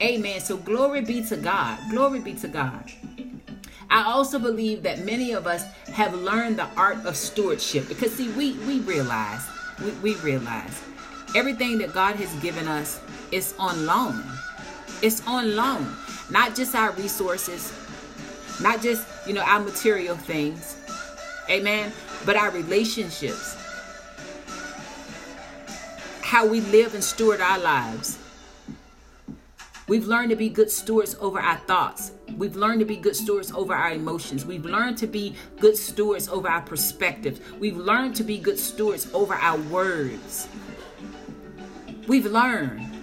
Amen. 0.00 0.38
So 0.38 0.56
glory 0.56 1.00
be 1.00 1.24
to 1.24 1.36
God. 1.36 1.76
Glory 1.90 2.20
be 2.20 2.34
to 2.34 2.46
God. 2.46 2.88
I 3.90 4.04
also 4.04 4.38
believe 4.38 4.84
that 4.84 5.04
many 5.04 5.32
of 5.32 5.48
us 5.48 5.64
have 5.92 6.14
learned 6.14 6.56
the 6.56 6.68
art 6.76 7.04
of 7.04 7.16
stewardship 7.16 7.88
because 7.88 8.14
see, 8.14 8.28
we 8.34 8.52
we 8.58 8.78
realize 8.78 9.42
we, 9.82 9.90
we 9.94 10.14
realize 10.20 10.84
everything 11.34 11.78
that 11.78 11.92
God 11.92 12.14
has 12.14 12.32
given 12.40 12.68
us 12.68 13.00
is 13.32 13.54
on 13.58 13.86
loan. 13.86 14.22
It's 15.02 15.26
on 15.26 15.56
loan. 15.56 15.84
Not 16.30 16.54
just 16.54 16.76
our 16.76 16.92
resources, 16.92 17.74
not 18.62 18.80
just, 18.82 19.04
you 19.26 19.32
know, 19.34 19.42
our 19.42 19.58
material 19.58 20.14
things. 20.14 20.76
Amen 21.50 21.92
but 22.24 22.36
our 22.36 22.50
relationships, 22.50 23.56
how 26.22 26.46
we 26.46 26.60
live 26.60 26.94
and 26.94 27.04
steward 27.04 27.40
our 27.40 27.58
lives. 27.58 28.18
We've 29.86 30.06
learned 30.06 30.30
to 30.30 30.36
be 30.36 30.48
good 30.48 30.70
stewards 30.70 31.14
over 31.20 31.38
our 31.38 31.58
thoughts. 31.58 32.12
We've 32.38 32.56
learned 32.56 32.80
to 32.80 32.86
be 32.86 32.96
good 32.96 33.14
stewards 33.14 33.52
over 33.52 33.74
our 33.74 33.92
emotions. 33.92 34.46
We've 34.46 34.64
learned 34.64 34.96
to 34.98 35.06
be 35.06 35.36
good 35.60 35.76
stewards 35.76 36.26
over 36.28 36.48
our 36.48 36.62
perspectives. 36.62 37.40
We've 37.58 37.76
learned 37.76 38.16
to 38.16 38.24
be 38.24 38.38
good 38.38 38.58
stewards 38.58 39.12
over 39.12 39.34
our 39.34 39.58
words. 39.58 40.48
We've 42.08 42.26
learned 42.26 42.93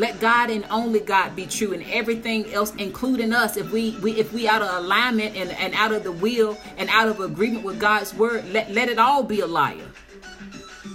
let 0.00 0.18
God 0.18 0.48
and 0.48 0.64
only 0.70 1.00
God 1.00 1.36
be 1.36 1.44
true, 1.44 1.74
and 1.74 1.84
everything 1.84 2.50
else, 2.54 2.74
including 2.76 3.34
us, 3.34 3.58
if 3.58 3.70
we, 3.70 3.98
we 3.98 4.12
if 4.12 4.32
we 4.32 4.48
out 4.48 4.62
of 4.62 4.82
alignment 4.82 5.36
and, 5.36 5.50
and 5.50 5.74
out 5.74 5.92
of 5.92 6.04
the 6.04 6.12
will 6.12 6.56
and 6.78 6.88
out 6.88 7.08
of 7.08 7.20
agreement 7.20 7.64
with 7.64 7.78
God's 7.78 8.14
word, 8.14 8.48
let, 8.50 8.70
let 8.70 8.88
it 8.88 8.98
all 8.98 9.22
be 9.22 9.40
a 9.40 9.46
liar. 9.46 9.84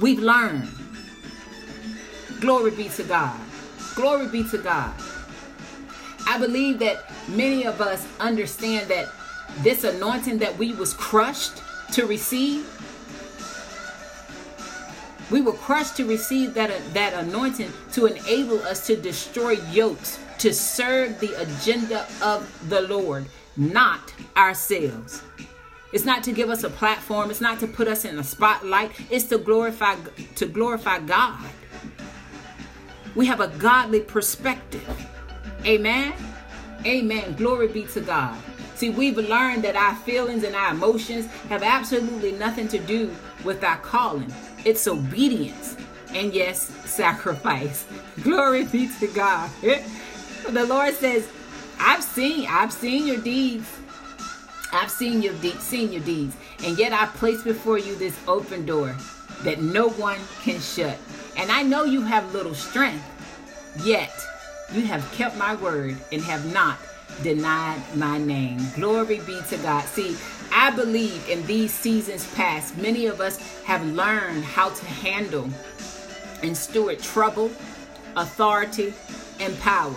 We've 0.02 0.18
learned. 0.18 0.68
Glory 2.42 2.72
be 2.72 2.90
to 2.90 3.04
God. 3.04 3.40
Glory 3.94 4.28
be 4.28 4.44
to 4.50 4.58
God. 4.58 4.94
I 6.28 6.40
believe 6.40 6.80
that 6.80 7.12
many 7.30 7.64
of 7.64 7.82
us 7.82 8.08
understand 8.20 8.90
that 8.90 9.08
this 9.60 9.84
anointing 9.84 10.40
that 10.40 10.58
we 10.58 10.74
was 10.74 10.96
crushed 10.96 11.62
to 11.94 12.08
receive 12.08 12.68
we 15.32 15.42
were 15.42 15.54
crushed 15.54 15.98
to 15.98 16.06
receive 16.06 16.54
that, 16.54 16.72
that 16.94 17.14
anointing 17.14 17.72
to 17.94 18.06
enable 18.06 18.60
us 18.64 18.86
to 18.88 18.96
destroy 18.96 19.52
yokes, 19.72 20.20
to 20.40 20.54
serve 20.54 21.20
the 21.20 21.34
agenda 21.42 22.06
of 22.22 22.70
the 22.70 22.82
Lord, 22.82 23.26
not 23.58 24.14
ourselves. 24.38 25.24
It's 25.92 26.06
not 26.06 26.24
to 26.26 26.32
give 26.32 26.50
us 26.50 26.64
a 26.64 26.70
platform, 26.70 27.32
it's 27.32 27.42
not 27.42 27.60
to 27.62 27.68
put 27.68 27.88
us 27.88 28.06
in 28.06 28.20
a 28.20 28.24
spotlight, 28.24 28.92
it's 29.10 29.26
to 29.26 29.38
glorify 29.38 29.96
to 30.36 30.46
glorify 30.46 31.00
God. 31.00 31.40
We 33.16 33.26
have 33.28 33.40
a 33.40 33.48
godly 33.48 34.02
perspective. 34.02 35.08
Amen. 35.66 36.14
Amen. 36.86 37.34
Glory 37.36 37.70
be 37.70 37.86
to 37.86 38.02
God. 38.02 38.38
See, 38.76 38.90
we've 38.90 39.18
learned 39.18 39.64
that 39.64 39.78
our 39.78 39.96
feelings 39.96 40.44
and 40.44 40.54
our 40.54 40.72
emotions 40.72 41.28
have 41.48 41.64
absolutely 41.64 42.34
nothing 42.34 42.68
to 42.68 42.78
do 42.78 43.16
with 43.46 43.64
our 43.64 43.78
calling. 43.78 44.32
It's 44.66 44.88
obedience. 44.88 45.78
And 46.10 46.34
yes, 46.34 46.62
sacrifice. 46.86 47.86
Glory 48.22 48.66
be 48.66 48.90
to 49.00 49.08
God. 49.08 49.50
the 49.62 50.66
Lord 50.66 50.94
says, 50.96 51.28
I've 51.80 52.04
seen, 52.04 52.48
I've 52.50 52.74
seen 52.74 53.06
your 53.08 53.18
deeds. 53.18 53.70
I've 54.72 54.92
seen 54.92 55.22
your 55.22 55.34
de- 55.36 55.58
seen 55.60 55.92
your 55.92 56.02
deeds, 56.02 56.36
and 56.64 56.78
yet 56.78 56.92
I 56.92 57.06
place 57.06 57.42
before 57.44 57.78
you 57.78 57.96
this 57.96 58.18
open 58.28 58.66
door 58.66 58.94
that 59.44 59.62
no 59.62 59.90
one 59.90 60.20
can 60.42 60.60
shut. 60.60 60.98
And 61.38 61.50
I 61.52 61.64
know 61.64 61.86
you 61.86 62.02
have 62.02 62.34
little 62.34 62.54
strength, 62.54 63.04
yet 63.86 64.14
you 64.74 64.82
have 64.82 65.10
kept 65.14 65.38
my 65.38 65.56
word 65.56 65.96
and 66.12 66.22
have 66.24 66.52
not 66.54 66.78
denied 67.24 67.82
my 67.96 68.18
name. 68.18 68.60
Glory 68.76 69.20
be 69.20 69.40
to 69.50 69.58
God. 69.58 69.86
See, 69.86 70.18
I 70.52 70.72
believe 70.72 71.28
in 71.30 71.46
these 71.46 71.74
seasons 71.74 72.32
past, 72.34 72.78
many 72.78 73.06
of 73.06 73.22
us 73.22 73.38
have 73.64 73.86
learned 73.86 74.44
how 74.44 74.70
to 74.70 74.86
handle 74.86 75.50
and 76.44 76.56
steward 76.56 77.00
trouble, 77.00 77.52
authority, 78.16 78.94
and 79.40 79.58
power. 79.60 79.96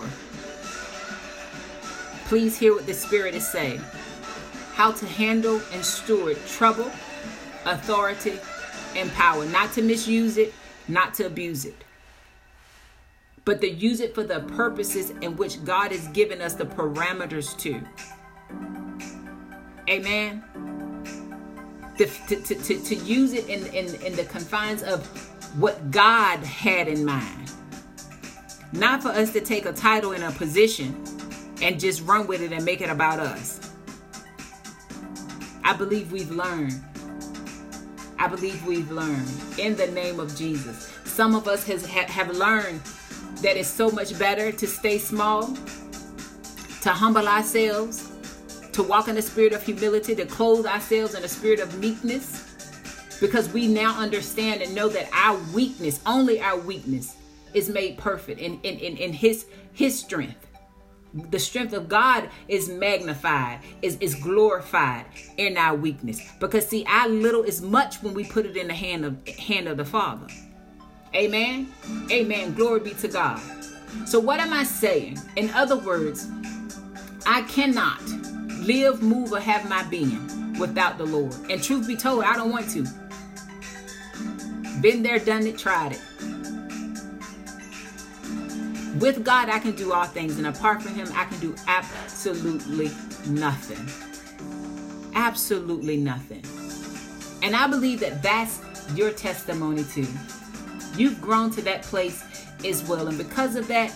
Please 2.25 2.57
hear 2.57 2.73
what 2.73 2.85
the 2.85 2.93
Spirit 2.93 3.35
is 3.35 3.47
saying. 3.47 3.81
How 4.73 4.91
to 4.91 5.05
handle 5.05 5.61
and 5.73 5.83
steward 5.83 6.37
trouble, 6.47 6.91
authority, 7.65 8.39
and 8.95 9.11
power. 9.13 9.45
Not 9.45 9.73
to 9.73 9.81
misuse 9.81 10.37
it, 10.37 10.53
not 10.87 11.13
to 11.15 11.25
abuse 11.25 11.65
it 11.65 11.83
but 13.49 13.61
to 13.61 13.67
use 13.67 13.99
it 13.99 14.13
for 14.13 14.23
the 14.23 14.41
purposes 14.41 15.09
in 15.21 15.35
which 15.35 15.63
God 15.63 15.91
has 15.91 16.07
given 16.09 16.39
us 16.39 16.53
the 16.53 16.65
parameters 16.65 17.57
to. 17.57 17.81
Amen. 19.89 20.43
To, 21.97 22.05
to, 22.05 22.55
to, 22.55 22.79
to 22.83 22.95
use 22.95 23.33
it 23.33 23.49
in, 23.49 23.65
in, 23.67 23.95
in 24.03 24.15
the 24.15 24.23
confines 24.25 24.83
of 24.83 25.05
what 25.59 25.91
God 25.91 26.39
had 26.39 26.87
in 26.87 27.03
mind. 27.03 27.51
Not 28.71 29.01
for 29.01 29.09
us 29.09 29.33
to 29.33 29.41
take 29.41 29.65
a 29.65 29.73
title 29.73 30.11
and 30.11 30.23
a 30.23 30.31
position 30.31 31.03
and 31.61 31.79
just 31.79 32.03
run 32.03 32.27
with 32.27 32.41
it 32.41 32.51
and 32.51 32.63
make 32.63 32.81
it 32.81 32.89
about 32.89 33.19
us. 33.19 33.59
I 35.63 35.73
believe 35.73 36.11
we've 36.11 36.31
learned. 36.31 36.81
I 38.17 38.27
believe 38.27 38.65
we've 38.65 38.91
learned 38.91 39.27
in 39.57 39.75
the 39.75 39.87
name 39.87 40.19
of 40.19 40.35
Jesus. 40.35 40.95
Some 41.05 41.35
of 41.35 41.47
us 41.47 41.65
has, 41.65 41.85
have 41.85 42.35
learned 42.35 42.81
that 43.41 43.57
it's 43.57 43.67
so 43.67 43.89
much 43.89 44.17
better 44.19 44.51
to 44.51 44.67
stay 44.67 44.97
small, 44.99 45.47
to 46.81 46.89
humble 46.89 47.27
ourselves, 47.27 48.11
to 48.79 48.87
walk 48.87 49.09
in 49.09 49.15
the 49.15 49.21
spirit 49.21 49.51
of 49.51 49.61
humility, 49.61 50.15
to 50.15 50.25
clothe 50.25 50.65
ourselves 50.65 51.13
in 51.13 51.21
a 51.25 51.27
spirit 51.27 51.59
of 51.59 51.77
meekness, 51.79 53.17
because 53.19 53.51
we 53.51 53.67
now 53.67 53.93
understand 53.99 54.61
and 54.61 54.73
know 54.73 54.87
that 54.87 55.09
our 55.11 55.37
weakness, 55.53 55.99
only 56.05 56.39
our 56.39 56.57
weakness, 56.57 57.17
is 57.53 57.67
made 57.67 57.97
perfect 57.97 58.39
in, 58.39 58.53
in, 58.61 58.79
in, 58.79 58.95
in 58.95 59.11
his 59.11 59.47
his 59.73 59.99
strength. 59.99 60.47
The 61.13 61.39
strength 61.39 61.73
of 61.73 61.89
God 61.89 62.29
is 62.47 62.69
magnified, 62.69 63.59
is, 63.81 63.97
is 63.99 64.15
glorified 64.15 65.05
in 65.35 65.57
our 65.57 65.75
weakness. 65.75 66.21
Because 66.39 66.65
see, 66.65 66.85
our 66.87 67.09
little 67.09 67.43
is 67.43 67.61
much 67.61 68.01
when 68.01 68.13
we 68.13 68.23
put 68.23 68.45
it 68.45 68.55
in 68.55 68.67
the 68.67 68.73
hand 68.73 69.03
of 69.03 69.27
hand 69.27 69.67
of 69.67 69.75
the 69.75 69.83
Father. 69.83 70.27
Amen. 71.13 71.73
Amen. 72.09 72.53
Glory 72.53 72.79
be 72.79 72.91
to 72.91 73.09
God. 73.09 73.41
So, 74.05 74.21
what 74.21 74.39
am 74.39 74.53
I 74.53 74.63
saying? 74.63 75.19
In 75.35 75.49
other 75.49 75.75
words, 75.75 76.29
I 77.25 77.41
cannot 77.41 77.99
live, 78.69 79.01
move, 79.01 79.33
or 79.33 79.39
have 79.39 79.67
my 79.67 79.81
being 79.83 80.59
without 80.59 80.99
the 80.99 81.03
Lord. 81.05 81.33
And 81.49 81.61
truth 81.61 81.87
be 81.87 81.97
told, 81.97 82.23
I 82.23 82.35
don't 82.35 82.51
want 82.51 82.69
to. 82.69 82.83
Been 84.79 85.01
there, 85.01 85.17
done 85.17 85.47
it, 85.47 85.57
tried 85.57 85.93
it. 85.93 86.01
With 88.99 89.23
God, 89.23 89.49
I 89.49 89.57
can 89.57 89.75
do 89.75 89.91
all 89.91 90.05
things, 90.05 90.37
and 90.37 90.45
apart 90.45 90.83
from 90.83 90.93
Him, 90.93 91.07
I 91.15 91.25
can 91.25 91.39
do 91.39 91.55
absolutely 91.67 92.91
nothing. 93.27 93.89
Absolutely 95.15 95.97
nothing. 95.97 96.43
And 97.41 97.55
I 97.55 97.65
believe 97.67 97.99
that 98.01 98.21
that's 98.21 98.61
your 98.93 99.11
testimony 99.11 99.83
too. 99.83 100.07
You've 100.95 101.19
grown 101.19 101.49
to 101.51 101.61
that 101.63 101.81
place 101.83 102.23
as 102.63 102.87
well. 102.87 103.07
And 103.07 103.17
because 103.17 103.55
of 103.55 103.67
that, 103.69 103.91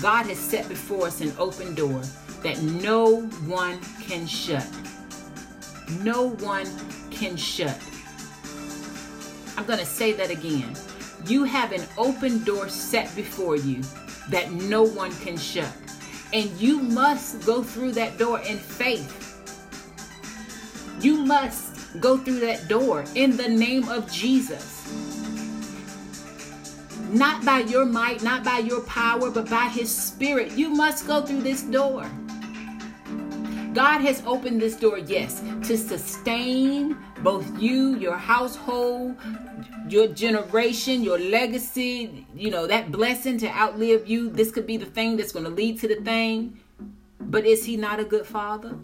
God 0.00 0.26
has 0.26 0.38
set 0.38 0.68
before 0.68 1.06
us 1.06 1.20
an 1.20 1.32
open 1.38 1.74
door 1.74 2.02
that 2.42 2.62
no 2.62 3.22
one 3.46 3.80
can 4.00 4.26
shut. 4.26 4.66
No 6.02 6.30
one 6.30 6.66
can 7.10 7.36
shut. 7.36 7.76
I'm 9.56 9.64
going 9.64 9.80
to 9.80 9.86
say 9.86 10.12
that 10.12 10.30
again. 10.30 10.74
You 11.26 11.44
have 11.44 11.72
an 11.72 11.82
open 11.96 12.44
door 12.44 12.68
set 12.68 13.14
before 13.16 13.56
you 13.56 13.82
that 14.28 14.52
no 14.52 14.84
one 14.84 15.12
can 15.16 15.36
shut. 15.36 15.72
And 16.32 16.48
you 16.60 16.78
must 16.78 17.44
go 17.44 17.62
through 17.62 17.92
that 17.92 18.18
door 18.18 18.38
in 18.40 18.58
faith. 18.58 19.14
You 21.00 21.24
must 21.24 22.00
go 22.00 22.18
through 22.18 22.40
that 22.40 22.68
door 22.68 23.04
in 23.14 23.36
the 23.36 23.48
name 23.48 23.88
of 23.88 24.10
Jesus 24.12 24.77
not 27.08 27.44
by 27.44 27.60
your 27.60 27.84
might, 27.84 28.22
not 28.22 28.44
by 28.44 28.58
your 28.58 28.80
power, 28.82 29.30
but 29.30 29.48
by 29.48 29.66
His 29.66 29.94
Spirit. 29.94 30.52
You 30.52 30.68
must 30.68 31.06
go 31.06 31.22
through 31.22 31.42
this 31.42 31.62
door. 31.62 32.08
God 33.74 34.00
has 34.00 34.22
opened 34.26 34.60
this 34.60 34.76
door, 34.76 34.98
yes, 34.98 35.40
to 35.64 35.76
sustain 35.76 36.96
both 37.22 37.46
you, 37.60 37.96
your 37.96 38.16
household, 38.16 39.16
your 39.88 40.08
generation, 40.08 41.02
your 41.02 41.18
legacy, 41.18 42.26
you 42.34 42.50
know, 42.50 42.66
that 42.66 42.90
blessing 42.90 43.38
to 43.38 43.48
outlive 43.48 44.08
you. 44.08 44.30
This 44.30 44.50
could 44.50 44.66
be 44.66 44.76
the 44.76 44.86
thing 44.86 45.16
that's 45.16 45.32
going 45.32 45.44
to 45.44 45.50
lead 45.50 45.78
to 45.80 45.88
the 45.88 46.00
thing. 46.02 46.58
But 47.20 47.46
is 47.46 47.64
He 47.64 47.76
not 47.76 48.00
a 48.00 48.04
good 48.04 48.26
Father? 48.26 48.76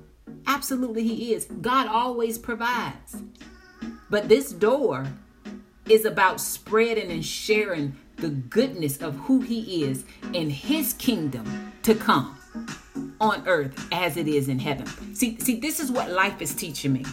Absolutely, 0.47 1.03
He 1.03 1.35
is. 1.35 1.47
God 1.61 1.87
always 1.89 2.39
provides. 2.39 3.17
But 4.11 4.29
this 4.29 4.53
door 4.53 5.07
is 5.89 6.05
about 6.05 6.41
spreading 6.41 7.11
and 7.11 7.25
sharing 7.25 7.97
the 8.17 8.29
goodness 8.29 8.99
of 8.99 9.17
who 9.17 9.41
he 9.41 9.85
is 9.85 10.05
in 10.33 10.49
his 10.51 10.93
kingdom 10.95 11.73
to 11.83 11.95
come 11.95 12.39
on 13.21 13.47
earth 13.47 13.89
as 13.93 14.17
it 14.17 14.29
is 14.29 14.49
in 14.49 14.59
heaven. 14.59 14.87
See, 15.15 15.39
see, 15.39 15.59
this 15.59 15.81
is 15.81 15.91
what 15.91 16.11
life 16.11 16.41
is 16.41 16.55
teaching 16.55 16.93
me. 16.93 17.05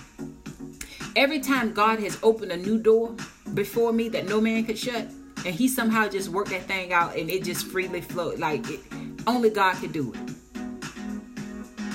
Every 1.15 1.39
time 1.39 1.73
God 1.73 1.99
has 1.99 2.17
opened 2.23 2.51
a 2.51 2.57
new 2.57 2.77
door 2.77 3.15
before 3.53 3.91
me 3.91 4.07
that 4.09 4.27
no 4.27 4.39
man 4.39 4.63
could 4.65 4.77
shut, 4.77 5.07
and 5.43 5.55
he 5.55 5.67
somehow 5.67 6.07
just 6.07 6.29
worked 6.29 6.51
that 6.51 6.63
thing 6.63 6.93
out 6.93 7.15
and 7.17 7.29
it 7.29 7.43
just 7.43 7.65
freely 7.67 7.99
flowed 7.99 8.39
like 8.39 8.69
it, 8.69 8.79
only 9.27 9.49
God 9.49 9.75
could 9.75 9.91
do 9.91 10.13
it. 10.13 10.19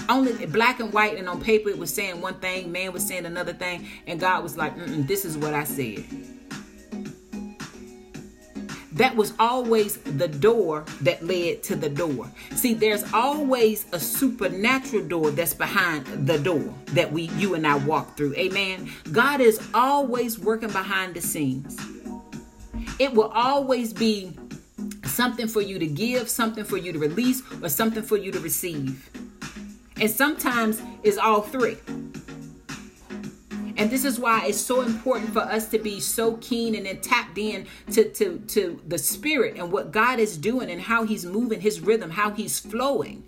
Only 0.09 0.47
black 0.47 0.81
and 0.81 0.93
white 0.93 1.17
and 1.17 1.29
on 1.29 1.41
paper 1.41 1.69
it 1.69 1.79
was 1.79 1.93
saying 1.93 2.21
one 2.21 2.35
thing, 2.35 2.71
man 2.71 2.93
was 2.93 3.07
saying 3.07 3.25
another 3.25 3.53
thing, 3.53 3.89
and 4.07 4.21
God 4.21 4.43
was 4.43 4.57
like, 4.57 4.75
"This 5.07 5.25
is 5.25 5.37
what 5.37 5.55
I 5.55 5.65
said." 5.65 6.05
That 8.97 9.15
was 9.15 9.35
always 9.39 9.99
the 9.99 10.27
door 10.27 10.85
that 11.03 11.23
led 11.25 11.63
to 11.65 11.77
the 11.77 11.89
door. 11.89 12.31
See, 12.55 12.75
there's 12.75 13.05
always 13.13 13.87
a 13.93 14.01
supernatural 14.01 15.07
door 15.07 15.31
that's 15.31 15.55
behind 15.55 16.07
the 16.27 16.39
door 16.39 16.75
that 16.89 17.13
we 17.13 17.25
you 17.37 17.55
and 17.55 17.67
I 17.67 17.77
walk 17.77 18.17
through. 18.17 18.35
Amen. 18.35 18.91
God 19.13 19.41
is 19.41 19.61
always 19.75 20.39
working 20.39 20.71
behind 20.71 21.15
the 21.15 21.21
scenes. 21.21 21.79
It 22.99 23.13
will 23.13 23.29
always 23.29 23.93
be 23.93 24.37
something 25.05 25.47
for 25.47 25.61
you 25.61 25.79
to 25.79 25.87
give, 25.87 26.31
something 26.31 26.65
for 26.65 26.79
you 26.79 26.93
to 26.93 26.99
release, 26.99 27.43
or 27.63 27.69
something 27.69 28.03
for 28.03 28.17
you 28.17 28.33
to 28.33 28.41
receive. 28.41 29.11
And 30.01 30.11
sometimes 30.11 30.83
it's 31.03 31.19
all 31.19 31.43
three. 31.43 31.77
And 33.77 33.91
this 33.91 34.05
is 34.05 34.19
why 34.19 34.47
it's 34.47 34.61
so 34.61 34.81
important 34.81 35.33
for 35.33 35.41
us 35.41 35.69
to 35.69 35.79
be 35.79 36.01
so 36.01 36.39
keen 36.39 36.75
and 36.75 36.87
then 36.87 37.01
tapped 37.01 37.37
in 37.37 37.67
to, 37.93 38.11
to, 38.11 38.39
to 38.49 38.81
the 38.87 38.99
spirit 38.99 39.57
and 39.57 39.71
what 39.71 39.93
God 39.93 40.19
is 40.19 40.39
doing 40.39 40.71
and 40.71 40.81
how 40.81 41.05
he's 41.05 41.27
moving 41.27 41.61
his 41.61 41.81
rhythm, 41.81 42.11
how 42.11 42.31
he's 42.31 42.59
flowing. 42.59 43.23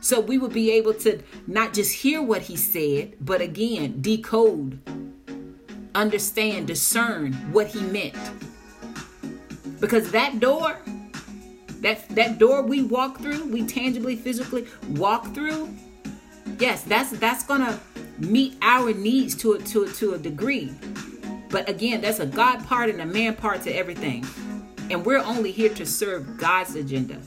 So 0.00 0.18
we 0.18 0.38
will 0.38 0.48
be 0.48 0.70
able 0.72 0.94
to 0.94 1.22
not 1.46 1.74
just 1.74 1.92
hear 1.94 2.22
what 2.22 2.42
he 2.42 2.56
said, 2.56 3.16
but 3.20 3.40
again, 3.40 4.00
decode, 4.00 4.80
understand, 5.94 6.66
discern 6.66 7.34
what 7.52 7.68
he 7.68 7.80
meant. 7.82 8.16
Because 9.78 10.10
that 10.10 10.40
door, 10.40 10.76
that 11.80 12.08
that 12.10 12.38
door 12.38 12.62
we 12.62 12.82
walk 12.82 13.18
through, 13.18 13.44
we 13.46 13.64
tangibly, 13.66 14.16
physically 14.16 14.66
walk 14.90 15.34
through, 15.34 15.68
yes, 16.58 16.82
that's 16.82 17.10
that's 17.12 17.44
gonna 17.44 17.78
meet 18.20 18.56
our 18.62 18.92
needs 18.92 19.34
to 19.36 19.52
a, 19.52 19.58
to, 19.58 19.84
a, 19.84 19.88
to 19.88 20.14
a 20.14 20.18
degree. 20.18 20.72
But 21.48 21.68
again, 21.68 22.00
that's 22.00 22.20
a 22.20 22.26
God 22.26 22.64
part 22.66 22.88
and 22.90 23.00
a 23.00 23.06
man 23.06 23.34
part 23.34 23.62
to 23.62 23.72
everything. 23.72 24.24
And 24.90 25.04
we're 25.04 25.18
only 25.18 25.52
here 25.52 25.72
to 25.74 25.86
serve 25.86 26.36
God's 26.36 26.74
agenda. 26.76 27.20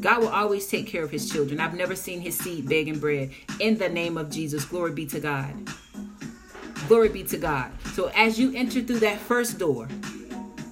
God 0.00 0.20
will 0.20 0.28
always 0.28 0.66
take 0.66 0.86
care 0.86 1.04
of 1.04 1.10
his 1.10 1.30
children. 1.30 1.60
I've 1.60 1.74
never 1.74 1.94
seen 1.94 2.20
his 2.20 2.36
seed 2.36 2.68
begging 2.68 2.98
bread. 2.98 3.30
In 3.60 3.78
the 3.78 3.88
name 3.88 4.16
of 4.16 4.30
Jesus, 4.30 4.64
glory 4.64 4.92
be 4.92 5.06
to 5.06 5.20
God. 5.20 5.54
Glory 6.88 7.08
be 7.08 7.22
to 7.24 7.38
God. 7.38 7.70
So 7.92 8.10
as 8.14 8.38
you 8.38 8.52
enter 8.54 8.80
through 8.80 9.00
that 9.00 9.18
first 9.18 9.58
door, 9.58 9.88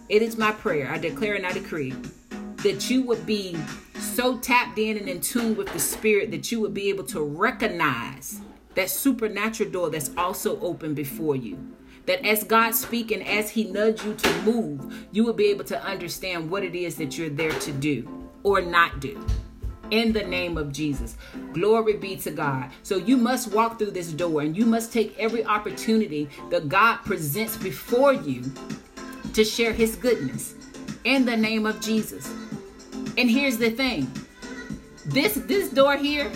it 0.08 0.22
is 0.22 0.36
my 0.36 0.50
prayer, 0.50 0.90
I 0.90 0.98
declare 0.98 1.34
and 1.34 1.46
I 1.46 1.52
decree, 1.52 1.94
that 2.62 2.90
you 2.90 3.02
would 3.02 3.24
be 3.24 3.56
so 3.94 4.38
tapped 4.38 4.78
in 4.78 4.96
and 4.96 5.08
in 5.08 5.20
tune 5.20 5.56
with 5.56 5.72
the 5.72 5.78
Spirit 5.78 6.30
that 6.32 6.50
you 6.50 6.60
would 6.60 6.74
be 6.74 6.88
able 6.88 7.04
to 7.04 7.22
recognize 7.22 8.40
that 8.80 8.88
supernatural 8.88 9.68
door 9.68 9.90
that's 9.90 10.10
also 10.16 10.58
open 10.60 10.94
before 10.94 11.36
you. 11.36 11.58
that 12.06 12.24
as 12.26 12.42
God 12.42 12.74
speak 12.74 13.10
and 13.10 13.22
as 13.28 13.50
He 13.50 13.64
nudge 13.64 14.02
you 14.02 14.14
to 14.14 14.42
move, 14.42 15.06
you 15.12 15.22
will 15.22 15.34
be 15.34 15.48
able 15.48 15.64
to 15.64 15.84
understand 15.84 16.50
what 16.50 16.64
it 16.64 16.74
is 16.74 16.96
that 16.96 17.18
you're 17.18 17.28
there 17.28 17.52
to 17.52 17.72
do 17.72 18.08
or 18.42 18.62
not 18.62 18.98
do. 18.98 19.22
In 19.90 20.14
the 20.14 20.22
name 20.22 20.56
of 20.56 20.72
Jesus. 20.72 21.18
Glory 21.52 21.98
be 21.98 22.16
to 22.16 22.30
God. 22.30 22.70
So 22.82 22.96
you 22.96 23.18
must 23.18 23.52
walk 23.52 23.78
through 23.78 23.90
this 23.90 24.12
door 24.12 24.40
and 24.40 24.56
you 24.56 24.64
must 24.64 24.94
take 24.94 25.14
every 25.18 25.44
opportunity 25.44 26.30
that 26.48 26.70
God 26.70 26.96
presents 27.04 27.58
before 27.58 28.14
you 28.14 28.50
to 29.34 29.44
share 29.44 29.74
His 29.74 29.94
goodness 29.94 30.54
in 31.04 31.26
the 31.26 31.36
name 31.36 31.66
of 31.66 31.82
Jesus. 31.82 32.32
And 33.18 33.30
here's 33.30 33.58
the 33.58 33.70
thing 33.70 34.10
this 35.04 35.34
this 35.34 35.68
door 35.68 35.96
here 35.96 36.32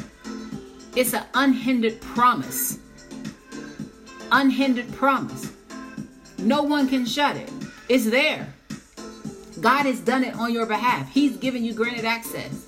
it's 0.96 1.12
an 1.12 1.24
unhindered 1.34 2.00
promise. 2.00 2.78
Unhindered 4.30 4.92
promise. 4.92 5.52
No 6.38 6.62
one 6.62 6.88
can 6.88 7.04
shut 7.06 7.36
it. 7.36 7.50
It's 7.88 8.08
there. 8.08 8.52
God 9.60 9.86
has 9.86 10.00
done 10.00 10.24
it 10.24 10.34
on 10.34 10.52
your 10.52 10.66
behalf. 10.66 11.10
He's 11.10 11.36
given 11.36 11.64
you 11.64 11.74
granted 11.74 12.04
access. 12.04 12.66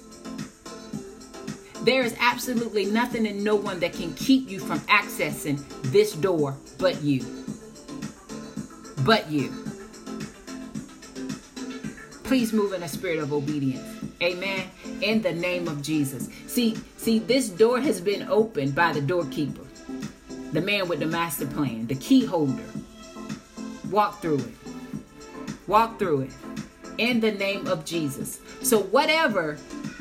There 1.82 2.02
is 2.02 2.16
absolutely 2.18 2.86
nothing 2.86 3.26
and 3.26 3.44
no 3.44 3.54
one 3.54 3.78
that 3.80 3.92
can 3.92 4.12
keep 4.14 4.50
you 4.50 4.58
from 4.58 4.80
accessing 4.80 5.62
this 5.92 6.14
door 6.14 6.56
but 6.78 7.00
you. 7.02 7.24
But 9.04 9.30
you. 9.30 9.52
Please 12.24 12.52
move 12.52 12.72
in 12.72 12.82
a 12.82 12.88
spirit 12.88 13.18
of 13.18 13.32
obedience. 13.32 13.86
Amen. 14.20 14.68
In 15.02 15.22
the 15.22 15.32
name 15.32 15.68
of 15.68 15.82
Jesus. 15.82 16.28
See, 16.46 16.76
see, 16.96 17.18
this 17.18 17.48
door 17.48 17.80
has 17.80 18.00
been 18.00 18.26
opened 18.28 18.74
by 18.74 18.92
the 18.92 19.00
doorkeeper, 19.00 19.62
the 20.52 20.60
man 20.60 20.88
with 20.88 21.00
the 21.00 21.06
master 21.06 21.46
plan, 21.46 21.86
the 21.86 21.94
key 21.96 22.24
holder. 22.24 22.64
Walk 23.90 24.20
through 24.20 24.38
it. 24.38 24.54
Walk 25.66 25.98
through 25.98 26.22
it. 26.22 26.30
In 26.98 27.20
the 27.20 27.32
name 27.32 27.66
of 27.66 27.84
Jesus. 27.84 28.40
So, 28.62 28.80
whatever 28.80 29.58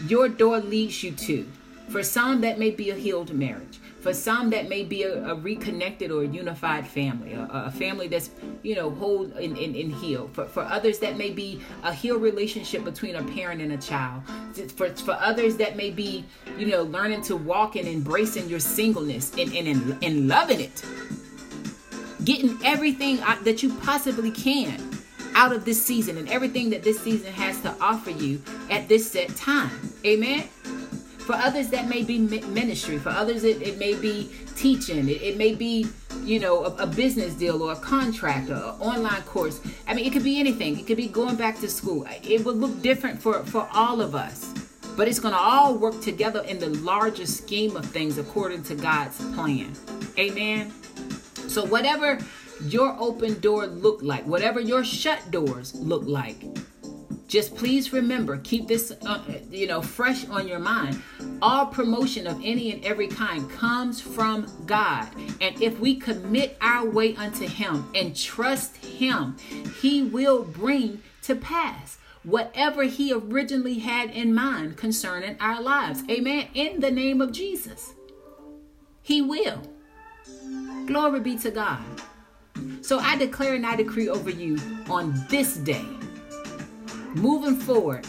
your 0.07 0.29
door 0.29 0.59
leads 0.59 1.03
you 1.03 1.11
to, 1.11 1.45
for 1.89 2.01
some 2.03 2.41
that 2.41 2.57
may 2.57 2.71
be 2.71 2.89
a 2.89 2.95
healed 2.95 3.33
marriage, 3.33 3.74
for 4.05 4.13
some, 4.13 4.51
that 4.51 4.69
may 4.69 4.83
be 4.83 5.01
a, 5.01 5.31
a 5.31 5.33
reconnected 5.33 6.11
or 6.11 6.21
a 6.21 6.27
unified 6.27 6.85
family, 6.85 7.33
a, 7.33 7.49
a, 7.51 7.71
family 7.71 8.07
that's, 8.07 8.29
you 8.61 8.75
know, 8.75 8.91
whole 8.91 9.23
and, 9.23 9.57
and, 9.57 9.75
and 9.75 9.91
healed. 9.95 10.31
For, 10.31 10.45
for 10.45 10.61
others, 10.61 10.99
that 10.99 11.17
may 11.17 11.31
be 11.31 11.59
a 11.81 11.91
healed 11.91 12.21
relationship 12.21 12.83
between 12.83 13.15
a 13.15 13.23
parent 13.23 13.61
and 13.63 13.73
a 13.73 13.77
child. 13.77 14.21
For, 14.77 14.89
for 14.89 15.13
others, 15.13 15.57
that 15.57 15.75
may 15.75 15.89
be, 15.89 16.23
you 16.55 16.67
know, 16.67 16.83
learning 16.83 17.23
to 17.23 17.35
walk 17.35 17.77
and 17.77 17.87
embracing 17.87 18.47
your 18.47 18.59
singleness 18.59 19.31
and, 19.39 19.51
and, 19.55 20.03
and 20.03 20.27
loving 20.27 20.59
it. 20.59 20.85
Getting 22.23 22.59
everything 22.63 23.17
that 23.41 23.63
you 23.63 23.73
possibly 23.79 24.29
can 24.29 25.01
out 25.33 25.51
of 25.51 25.65
this 25.65 25.83
season 25.83 26.19
and 26.19 26.29
everything 26.29 26.69
that 26.69 26.83
this 26.83 26.99
season 26.99 27.33
has 27.33 27.59
to 27.61 27.75
offer 27.81 28.11
you 28.11 28.39
at 28.69 28.87
this 28.87 29.11
set 29.11 29.35
time. 29.35 29.71
Amen. 30.05 30.47
For 31.25 31.33
others, 31.33 31.69
that 31.69 31.89
may 31.89 32.03
be 32.03 32.19
ministry. 32.19 32.99
For 32.99 33.09
others, 33.09 33.43
it, 33.43 33.59
it 33.59 33.79
may 33.79 33.95
be 33.95 34.29
teaching. 34.55 35.09
It, 35.09 35.23
it 35.23 35.37
may 35.37 35.55
be, 35.55 35.87
you 36.21 36.39
know, 36.39 36.65
a, 36.65 36.83
a, 36.83 36.85
business 36.85 37.33
deal 37.33 37.63
or 37.63 37.71
a 37.71 37.75
contract 37.75 38.51
or 38.51 38.53
an 38.53 38.61
online 38.79 39.23
course. 39.23 39.59
I 39.87 39.95
mean, 39.95 40.05
it 40.05 40.13
could 40.13 40.23
be 40.23 40.39
anything. 40.39 40.77
It 40.77 40.85
could 40.85 40.97
be 40.97 41.07
going 41.07 41.35
back 41.35 41.59
to 41.61 41.67
school. 41.67 42.05
It 42.21 42.45
would 42.45 42.57
look 42.57 42.79
different 42.83 43.19
for, 43.19 43.43
for 43.43 43.67
all 43.73 44.01
of 44.01 44.13
us. 44.13 44.53
But 44.95 45.07
it's 45.07 45.19
going 45.19 45.33
to 45.33 45.39
all 45.39 45.75
work 45.75 45.99
together 45.99 46.41
in 46.41 46.59
the 46.59 46.69
larger 46.69 47.25
scheme 47.25 47.75
of 47.75 47.87
things 47.87 48.19
according 48.19 48.61
to 48.65 48.75
God's 48.75 49.17
plan. 49.33 49.73
Amen. 50.19 50.71
So, 51.47 51.65
whatever 51.65 52.19
your 52.65 52.95
open 52.99 53.39
door 53.39 53.65
look 53.65 54.03
like, 54.03 54.27
whatever 54.27 54.59
your 54.59 54.83
shut 54.83 55.31
doors 55.31 55.73
look 55.73 56.03
like, 56.05 56.37
just 57.27 57.55
please 57.55 57.91
remember, 57.91 58.37
keep 58.37 58.67
this, 58.67 58.91
uh, 59.05 59.23
you 59.49 59.67
know, 59.67 59.81
fresh 59.81 60.27
on 60.27 60.47
your 60.47 60.59
mind. 60.59 61.01
All 61.41 61.65
promotion 61.65 62.27
of 62.27 62.39
any 62.43 62.71
and 62.71 62.85
every 62.85 63.07
kind 63.07 63.49
comes 63.49 63.99
from 63.99 64.47
God. 64.65 65.07
And 65.41 65.59
if 65.61 65.79
we 65.79 65.95
commit 65.95 66.57
our 66.61 66.87
way 66.87 67.15
unto 67.15 67.47
Him 67.47 67.89
and 67.95 68.15
trust 68.15 68.77
Him, 68.77 69.37
He 69.81 70.03
will 70.03 70.43
bring 70.43 71.01
to 71.23 71.35
pass 71.35 71.97
whatever 72.23 72.83
He 72.83 73.11
originally 73.11 73.79
had 73.79 74.11
in 74.11 74.33
mind 74.33 74.77
concerning 74.77 75.35
our 75.39 75.61
lives. 75.61 76.03
Amen. 76.09 76.47
In 76.53 76.79
the 76.79 76.91
name 76.91 77.21
of 77.21 77.31
Jesus, 77.31 77.93
He 79.01 79.21
will. 79.21 79.61
Glory 80.85 81.19
be 81.21 81.37
to 81.39 81.49
God. 81.49 81.83
So 82.81 82.99
I 82.99 83.17
declare 83.17 83.55
and 83.55 83.65
I 83.65 83.75
decree 83.75 84.07
over 84.07 84.29
you 84.29 84.59
on 84.87 85.25
this 85.29 85.57
day 85.57 85.83
moving 87.15 87.55
forward, 87.55 88.05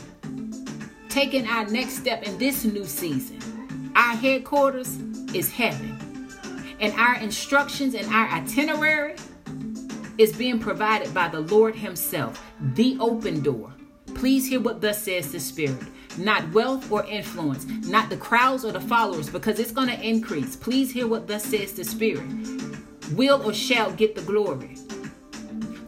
taking 1.09 1.47
our 1.47 1.65
next 1.67 1.97
step 1.97 2.25
in 2.25 2.37
this 2.39 2.65
new 2.65 2.85
season. 2.85 3.93
Our 3.95 4.17
headquarters 4.17 4.99
is 5.33 5.51
heaven, 5.51 5.97
and 6.81 6.93
our 6.95 7.17
instructions 7.17 7.95
and 7.95 8.07
our 8.13 8.29
itinerary 8.29 9.15
is 10.19 10.33
being 10.37 10.59
provided 10.59 11.15
by 11.15 11.29
the 11.29 11.41
Lord 11.41 11.77
Himself, 11.77 12.43
the 12.75 12.97
open 13.01 13.41
door. 13.43 13.73
Please 14.15 14.49
hear 14.49 14.61
what 14.61 14.81
thus 14.81 15.03
says 15.03 15.31
the 15.31 15.41
Spirit. 15.41 15.83
Not 16.19 16.51
wealth 16.53 16.91
or 16.91 17.05
influence, 17.05 17.67
not 17.87 18.09
the 18.09 18.17
crowds 18.17 18.65
or 18.65 18.73
the 18.73 18.81
followers, 18.81 19.29
because 19.29 19.61
it's 19.61 19.71
going 19.71 19.89
to 19.89 20.01
increase. 20.01 20.57
Please 20.57 20.91
hear 20.91 21.07
what 21.07 21.29
thus 21.29 21.45
says 21.45 21.75
the 21.75 21.85
Spirit. 21.85 22.27
Will 23.13 23.43
or 23.43 23.53
shall 23.53 23.93
get 23.93 24.15
the 24.15 24.23
glory. 24.23 24.77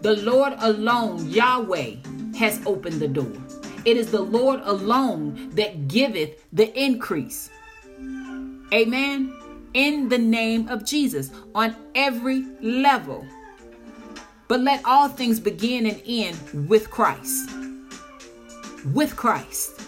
The 0.03 0.17
Lord 0.17 0.53
alone, 0.59 1.29
Yahweh, 1.29 1.97
has 2.39 2.61
opened 2.67 3.01
the 3.01 3.09
door. 3.09 3.33
It 3.85 3.97
is 3.97 4.11
the 4.11 4.21
Lord 4.21 4.61
alone 4.65 5.51
that 5.55 5.89
giveth 5.89 6.45
the 6.53 6.73
increase. 6.79 7.51
Amen. 8.73 9.35
In 9.75 10.09
the 10.09 10.19
name 10.19 10.69
of 10.69 10.85
Jesus 10.85 11.31
on 11.55 11.77
every 11.95 12.47
level. 12.61 13.27
But 14.47 14.61
let 14.61 14.85
all 14.85 15.09
things 15.09 15.41
begin 15.41 15.87
and 15.87 16.01
end 16.07 16.69
with 16.69 16.91
Christ. 16.91 17.51
With 18.95 19.15
Christ. 19.17 19.81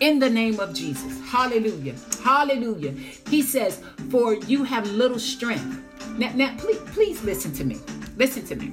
In 0.00 0.18
the 0.18 0.30
name 0.30 0.60
of 0.60 0.74
Jesus. 0.74 1.20
Hallelujah. 1.28 1.94
Hallelujah. 2.22 2.92
He 3.28 3.42
says, 3.42 3.82
For 4.10 4.34
you 4.34 4.64
have 4.64 4.88
little 4.90 5.18
strength. 5.18 5.82
Now, 6.18 6.32
now 6.34 6.54
please, 6.58 6.80
please 6.92 7.22
listen 7.24 7.52
to 7.54 7.64
me. 7.64 7.80
Listen 8.16 8.44
to 8.46 8.56
me. 8.56 8.72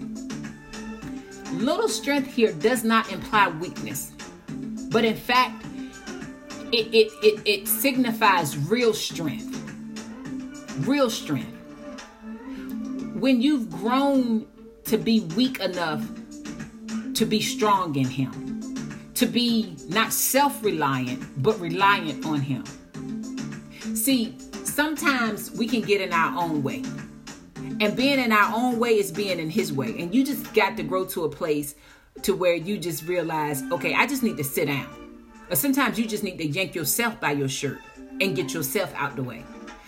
Little 1.54 1.90
strength 1.90 2.34
here 2.34 2.54
does 2.54 2.84
not 2.84 3.12
imply 3.12 3.50
weakness, 3.50 4.12
but 4.90 5.04
in 5.04 5.16
fact, 5.16 5.66
it, 6.72 6.88
it, 6.94 7.12
it, 7.22 7.42
it 7.46 7.68
signifies 7.68 8.58
real 8.58 8.94
strength. 8.94 9.58
Real 10.88 11.10
strength. 11.10 11.52
When 13.16 13.42
you've 13.42 13.70
grown 13.70 14.48
to 14.86 14.98
be 14.98 15.22
weak 15.36 15.60
enough 15.60 16.06
to 17.14 17.26
be 17.26 17.42
strong 17.42 17.96
in 17.96 18.06
Him, 18.06 19.12
to 19.16 19.26
be 19.26 19.76
not 19.90 20.14
self 20.14 20.64
reliant, 20.64 21.44
but 21.44 21.60
reliant 21.60 22.26
on 22.26 22.40
Him. 22.40 22.64
See, 23.96 24.38
sometimes 24.64 25.52
we 25.52 25.68
can 25.68 25.82
get 25.82 26.02
in 26.02 26.14
our 26.14 26.42
own 26.42 26.64
way. 26.64 26.84
And 27.82 27.98
being 27.98 28.20
in 28.20 28.32
our 28.32 28.56
own 28.56 28.78
way 28.78 29.00
is 29.00 29.12
being 29.12 29.40
in 29.40 29.50
his 29.50 29.74
way. 29.74 29.96
And 29.98 30.14
you 30.14 30.24
just 30.24 30.54
got 30.54 30.78
to 30.78 30.84
grow 30.84 31.04
to 31.06 31.24
a 31.24 31.30
place 31.30 31.74
to 32.22 32.36
where 32.36 32.54
you 32.54 32.78
just 32.78 33.08
realize, 33.08 33.64
okay, 33.72 33.96
I 33.96 34.06
just 34.06 34.22
need 34.22 34.38
to 34.38 34.44
sit 34.44 34.68
down. 34.68 34.88
Or 35.50 35.56
sometimes 35.56 35.98
you 35.98 36.06
just 36.06 36.24
need 36.24 36.38
to 36.38 36.46
yank 36.46 36.76
yourself 36.76 37.20
by 37.20 37.32
your 37.32 37.50
shirt 37.50 37.80
and 38.22 38.36
get 38.36 38.54
yourself 38.54 38.94
out 38.96 39.16
the 39.16 39.24
way. 39.24 39.44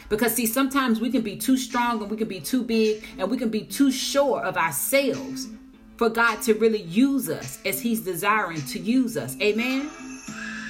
Because 0.09 0.33
see, 0.33 0.47
sometimes 0.47 0.99
we 0.99 1.11
can 1.11 1.21
be 1.21 1.37
too 1.37 1.55
strong 1.55 2.01
and 2.01 2.09
we 2.09 2.17
can 2.17 2.27
be 2.27 2.39
too 2.39 2.63
big 2.63 3.05
and 3.19 3.29
we 3.29 3.37
can 3.37 3.49
be 3.49 3.61
too 3.61 3.91
sure 3.91 4.43
of 4.43 4.57
ourselves 4.57 5.49
for 5.97 6.09
God 6.09 6.41
to 6.41 6.55
really 6.55 6.81
use 6.81 7.29
us 7.29 7.59
as 7.63 7.79
He's 7.79 8.01
desiring 8.01 8.61
to 8.63 8.79
use 8.79 9.17
us. 9.17 9.37
Amen. 9.39 9.91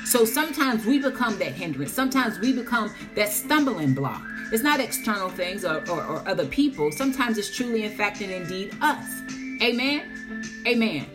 So 0.03 0.25
sometimes 0.25 0.85
we 0.85 0.99
become 0.99 1.39
that 1.39 1.53
hindrance. 1.53 1.93
Sometimes 1.93 2.37
we 2.39 2.51
become 2.51 2.93
that 3.15 3.29
stumbling 3.29 3.93
block. 3.93 4.21
It's 4.53 4.61
not 4.61 4.79
external 4.79 5.29
things 5.29 5.65
or, 5.65 5.77
or, 5.89 6.03
or 6.03 6.27
other 6.27 6.45
people. 6.45 6.91
Sometimes 6.91 7.39
it's 7.39 7.49
truly, 7.49 7.85
in 7.85 7.91
fact, 7.91 8.21
and 8.21 8.31
indeed 8.31 8.77
us. 8.81 9.23
Amen. 9.63 10.43
Amen. 10.67 11.07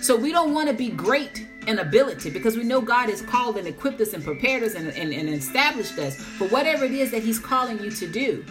So 0.00 0.14
we 0.14 0.30
don't 0.30 0.54
want 0.54 0.68
to 0.68 0.72
be 0.72 0.90
great 0.90 1.48
in 1.66 1.80
ability 1.80 2.30
because 2.30 2.56
we 2.56 2.62
know 2.62 2.80
God 2.80 3.08
has 3.10 3.22
called 3.22 3.56
and 3.56 3.66
equipped 3.66 4.00
us 4.00 4.12
and 4.12 4.22
prepared 4.22 4.62
us 4.62 4.76
and, 4.76 4.86
and, 4.86 5.12
and 5.12 5.28
established 5.28 5.98
us 5.98 6.14
for 6.14 6.46
whatever 6.46 6.84
it 6.84 6.92
is 6.92 7.10
that 7.10 7.24
He's 7.24 7.40
calling 7.40 7.82
you 7.82 7.90
to 7.90 8.06
do. 8.06 8.44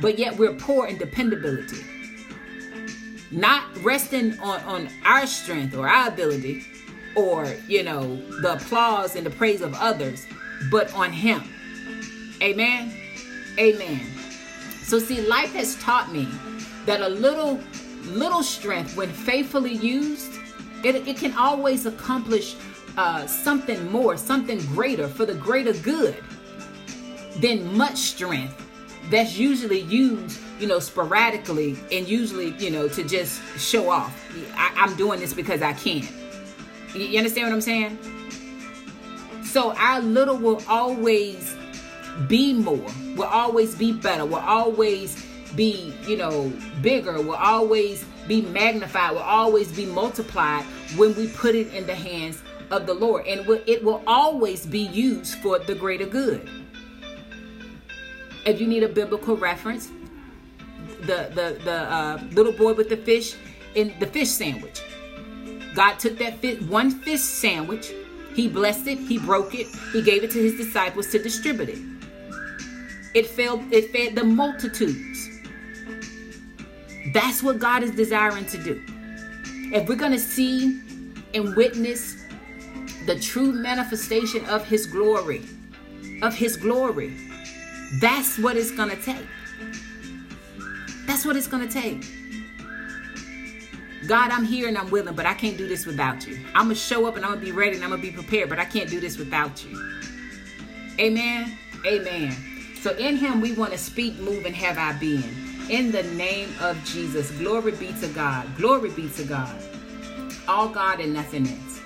But 0.00 0.20
yet 0.20 0.36
we're 0.36 0.54
poor 0.54 0.86
in 0.86 0.96
dependability. 0.96 1.84
Not 3.32 3.64
resting 3.78 4.38
on, 4.38 4.60
on 4.60 4.88
our 5.04 5.26
strength 5.26 5.74
or 5.74 5.88
our 5.88 6.06
ability 6.06 6.64
or, 7.16 7.44
you 7.66 7.82
know, 7.82 8.14
the 8.40 8.52
applause 8.52 9.16
and 9.16 9.26
the 9.26 9.30
praise 9.30 9.62
of 9.62 9.74
others, 9.74 10.28
but 10.70 10.94
on 10.94 11.10
Him. 11.12 11.42
Amen. 12.40 12.94
Amen. 13.58 14.00
So, 14.82 14.98
see, 14.98 15.26
life 15.26 15.52
has 15.54 15.76
taught 15.76 16.12
me 16.12 16.28
that 16.84 17.00
a 17.00 17.08
little 17.08 17.60
little 18.04 18.42
strength 18.42 18.96
when 18.96 19.08
faithfully 19.10 19.72
used 19.72 20.32
it, 20.84 21.08
it 21.08 21.16
can 21.16 21.36
always 21.36 21.86
accomplish 21.86 22.54
uh, 22.96 23.26
something 23.26 23.90
more 23.90 24.16
something 24.16 24.58
greater 24.66 25.08
for 25.08 25.26
the 25.26 25.34
greater 25.34 25.72
good 25.72 26.22
than 27.38 27.76
much 27.76 27.96
strength 27.96 28.62
that's 29.10 29.36
usually 29.36 29.80
used 29.80 30.40
you 30.60 30.66
know 30.66 30.78
sporadically 30.78 31.76
and 31.92 32.08
usually 32.08 32.50
you 32.58 32.70
know 32.70 32.88
to 32.88 33.02
just 33.02 33.40
show 33.58 33.90
off. 33.90 34.14
I, 34.54 34.72
i'm 34.76 34.96
doing 34.96 35.20
this 35.20 35.34
because 35.34 35.62
i 35.62 35.72
can. 35.72 36.06
You 36.94 37.18
understand 37.18 37.48
what 37.48 37.54
i'm 37.54 37.60
saying? 37.60 37.98
So 39.44 39.74
our 39.76 40.00
little 40.00 40.36
will 40.36 40.62
always 40.68 41.54
be 42.28 42.52
more 42.52 42.90
will 43.16 43.24
always 43.24 43.74
be 43.74 43.92
better 43.92 44.24
will 44.24 44.36
always 44.36 45.26
be, 45.54 45.94
you 46.06 46.16
know, 46.16 46.52
bigger, 46.82 47.20
will 47.20 47.34
always 47.34 48.04
be 48.26 48.42
magnified, 48.42 49.12
will 49.12 49.20
always 49.20 49.72
be 49.72 49.86
multiplied 49.86 50.64
when 50.96 51.14
we 51.16 51.28
put 51.28 51.54
it 51.54 51.72
in 51.72 51.86
the 51.86 51.94
hands 51.94 52.42
of 52.70 52.86
the 52.86 52.94
Lord. 52.94 53.26
And 53.26 53.48
it 53.66 53.82
will 53.82 54.02
always 54.06 54.66
be 54.66 54.80
used 54.80 55.38
for 55.38 55.58
the 55.58 55.74
greater 55.74 56.06
good. 56.06 56.48
If 58.44 58.60
you 58.60 58.66
need 58.66 58.82
a 58.82 58.88
biblical 58.88 59.36
reference, 59.36 59.90
the 61.00 61.30
the 61.34 61.60
the 61.64 61.72
uh, 61.72 62.20
little 62.32 62.52
boy 62.52 62.74
with 62.74 62.88
the 62.88 62.96
fish 62.96 63.34
in 63.74 63.94
the 63.98 64.06
fish 64.06 64.28
sandwich. 64.28 64.82
God 65.74 65.98
took 65.98 66.16
that 66.18 66.38
fish, 66.38 66.60
one 66.62 66.90
fish 66.90 67.20
sandwich, 67.20 67.92
he 68.34 68.48
blessed 68.48 68.86
it, 68.86 68.98
he 68.98 69.18
broke 69.18 69.54
it, 69.54 69.66
he 69.92 70.00
gave 70.00 70.24
it 70.24 70.30
to 70.30 70.38
his 70.38 70.56
disciples 70.56 71.08
to 71.08 71.22
distribute 71.22 71.68
it. 71.68 71.95
It 73.16 73.26
fed 73.26 73.72
it 73.72 73.92
fed 73.92 74.14
the 74.14 74.24
multitudes. 74.24 75.30
That's 77.14 77.42
what 77.42 77.58
God 77.58 77.82
is 77.82 77.92
desiring 77.92 78.44
to 78.48 78.62
do. 78.62 78.82
If 79.72 79.88
we're 79.88 79.96
going 79.96 80.12
to 80.12 80.18
see 80.18 80.82
and 81.32 81.56
witness 81.56 82.26
the 83.06 83.18
true 83.18 83.52
manifestation 83.52 84.44
of 84.44 84.66
His 84.66 84.84
glory, 84.84 85.40
of 86.20 86.34
His 86.34 86.58
glory, 86.58 87.16
that's 88.02 88.38
what 88.38 88.54
it's 88.54 88.70
going 88.70 88.90
to 88.90 89.00
take. 89.00 89.26
That's 91.06 91.24
what 91.24 91.36
it's 91.36 91.48
going 91.48 91.66
to 91.66 91.72
take. 91.72 92.04
God, 94.06 94.30
I'm 94.30 94.44
here 94.44 94.68
and 94.68 94.76
I'm 94.76 94.90
willing, 94.90 95.14
but 95.14 95.24
I 95.24 95.32
can't 95.32 95.56
do 95.56 95.66
this 95.66 95.86
without 95.86 96.26
you. 96.26 96.38
I'm 96.54 96.66
going 96.66 96.74
to 96.74 96.74
show 96.74 97.06
up 97.06 97.16
and 97.16 97.24
I'm 97.24 97.30
going 97.30 97.40
to 97.40 97.46
be 97.46 97.52
ready 97.52 97.76
and 97.76 97.82
I'm 97.82 97.88
going 97.88 98.02
to 98.02 98.06
be 98.06 98.12
prepared, 98.12 98.50
but 98.50 98.58
I 98.58 98.66
can't 98.66 98.90
do 98.90 99.00
this 99.00 99.16
without 99.16 99.64
you. 99.64 99.74
Amen. 101.00 101.56
Amen. 101.86 102.55
So 102.86 102.94
in 102.98 103.16
Him, 103.16 103.40
we 103.40 103.50
want 103.50 103.72
to 103.72 103.78
speak, 103.78 104.16
move, 104.20 104.46
and 104.46 104.54
have 104.54 104.78
our 104.78 104.94
being 105.00 105.24
in 105.68 105.90
the 105.90 106.04
name 106.04 106.48
of 106.60 106.80
Jesus. 106.84 107.32
Glory 107.32 107.72
be 107.72 107.92
to 108.00 108.06
God. 108.06 108.46
Glory 108.56 108.90
be 108.90 109.08
to 109.16 109.24
God. 109.24 109.52
All 110.46 110.68
God 110.68 111.00
and 111.00 111.12
nothing 111.12 111.48
else. 111.48 111.80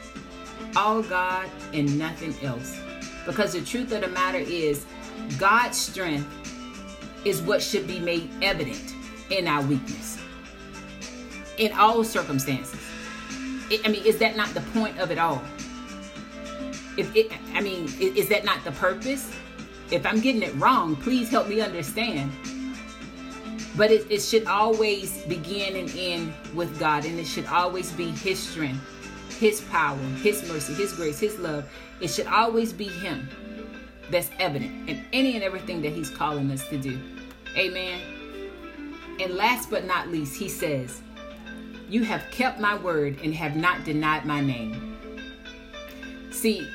All 0.77 1.03
God 1.03 1.49
and 1.73 1.99
nothing 1.99 2.35
else. 2.43 2.79
Because 3.25 3.55
the 3.55 3.63
truth 3.63 3.93
of 3.93 4.03
the 4.03 4.09
matter 4.09 4.41
is, 4.41 4.85
God's 5.39 5.79
strength 5.79 6.29
is 7.25 7.41
what 7.41 7.63
should 7.63 7.87
be 7.87 7.99
made 7.99 8.29
evident 8.43 8.95
in 9.31 9.49
our 9.49 9.63
weakness. 9.63 10.19
In 11.57 11.73
all 11.79 12.05
circumstances. 12.05 12.79
I 13.87 13.89
mean, 13.89 14.05
is 14.05 14.19
that 14.19 14.37
not 14.37 14.53
the 14.53 14.61
point 14.79 14.99
of 14.99 15.11
it 15.11 15.17
all? 15.17 15.43
If 16.99 17.17
it, 17.17 17.33
I 17.55 17.63
mean, 17.63 17.91
is 17.99 18.29
that 18.29 18.45
not 18.45 18.63
the 18.65 18.73
purpose? 18.73 19.35
If 19.91 20.07
I'm 20.07 20.21
getting 20.21 20.43
it 20.43 20.55
wrong, 20.57 20.97
please 20.97 21.31
help 21.31 21.49
me 21.49 21.61
understand 21.61 22.33
but 23.77 23.91
it, 23.91 24.11
it 24.11 24.21
should 24.21 24.47
always 24.47 25.23
begin 25.23 25.77
and 25.77 25.91
end 25.97 26.35
with 26.55 26.79
God, 26.79 27.05
and 27.05 27.19
it 27.19 27.27
should 27.27 27.47
always 27.47 27.93
be 27.93 28.11
His 28.11 28.39
strength, 28.39 28.85
His 29.39 29.61
power, 29.63 29.97
His 30.23 30.47
mercy, 30.49 30.75
His 30.75 30.93
grace, 30.93 31.19
His 31.19 31.39
love. 31.39 31.71
It 32.01 32.09
should 32.09 32.27
always 32.27 32.73
be 32.73 32.89
Him 32.89 33.29
that's 34.11 34.31
evident 34.39 34.89
in 34.89 35.05
any 35.13 35.35
and 35.35 35.45
everything 35.45 35.83
that 35.83 35.93
He's 35.93 36.11
calling 36.11 36.51
us 36.51 36.67
to 36.69 36.79
do. 36.79 37.01
Amen. 37.57 38.01
And 39.21 39.35
last 39.35 39.71
but 39.71 39.85
not 39.85 40.09
least, 40.09 40.37
He 40.37 40.49
says, 40.49 41.01
You 41.89 42.03
have 42.05 42.25
kept 42.31 42.61
my 42.61 42.77
word 42.77 43.19
and 43.23 43.33
have 43.35 43.57
not 43.57 43.85
denied 43.85 44.25
my 44.25 44.41
name. 44.41 44.99
See, 46.33 46.69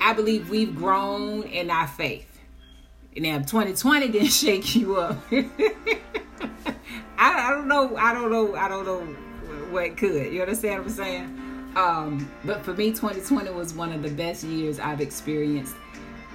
I 0.00 0.12
believe 0.12 0.50
we've 0.50 0.74
grown 0.74 1.44
in 1.44 1.70
our 1.70 1.86
faith. 1.86 2.26
Now, 3.16 3.38
2020 3.38 4.08
didn't 4.08 4.28
shake 4.28 4.74
you 4.74 4.96
up. 4.96 5.18
I, 5.32 5.96
I 7.18 7.50
don't 7.50 7.68
know. 7.68 7.96
I 7.96 8.14
don't 8.14 8.30
know. 8.30 8.54
I 8.54 8.68
don't 8.68 8.86
know 8.86 9.00
what 9.70 9.96
could. 9.96 10.32
You 10.32 10.40
understand 10.40 10.78
what 10.78 10.90
I'm 10.90 10.94
saying? 10.94 11.72
Um, 11.76 12.30
but 12.44 12.64
for 12.64 12.74
me, 12.74 12.90
2020 12.90 13.50
was 13.50 13.74
one 13.74 13.92
of 13.92 14.02
the 14.02 14.10
best 14.10 14.44
years 14.44 14.80
I've 14.80 15.00
experienced 15.00 15.76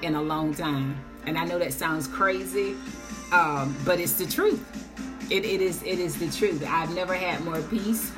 in 0.02 0.16
a 0.16 0.22
long 0.22 0.54
time. 0.54 0.98
And 1.26 1.38
I 1.38 1.46
know 1.46 1.58
that 1.60 1.74
sounds 1.74 2.08
crazy, 2.08 2.76
um, 3.32 3.76
but 3.84 4.00
it's 4.00 4.14
the 4.14 4.28
truth. 4.28 4.64
It, 5.32 5.44
it 5.44 5.60
is. 5.60 5.82
It 5.84 6.00
is 6.00 6.20
the 6.20 6.30
truth. 6.30 6.64
I've 6.68 6.94
never 6.94 7.16
had 7.16 7.44
more 7.44 7.62
peace. 7.64 8.12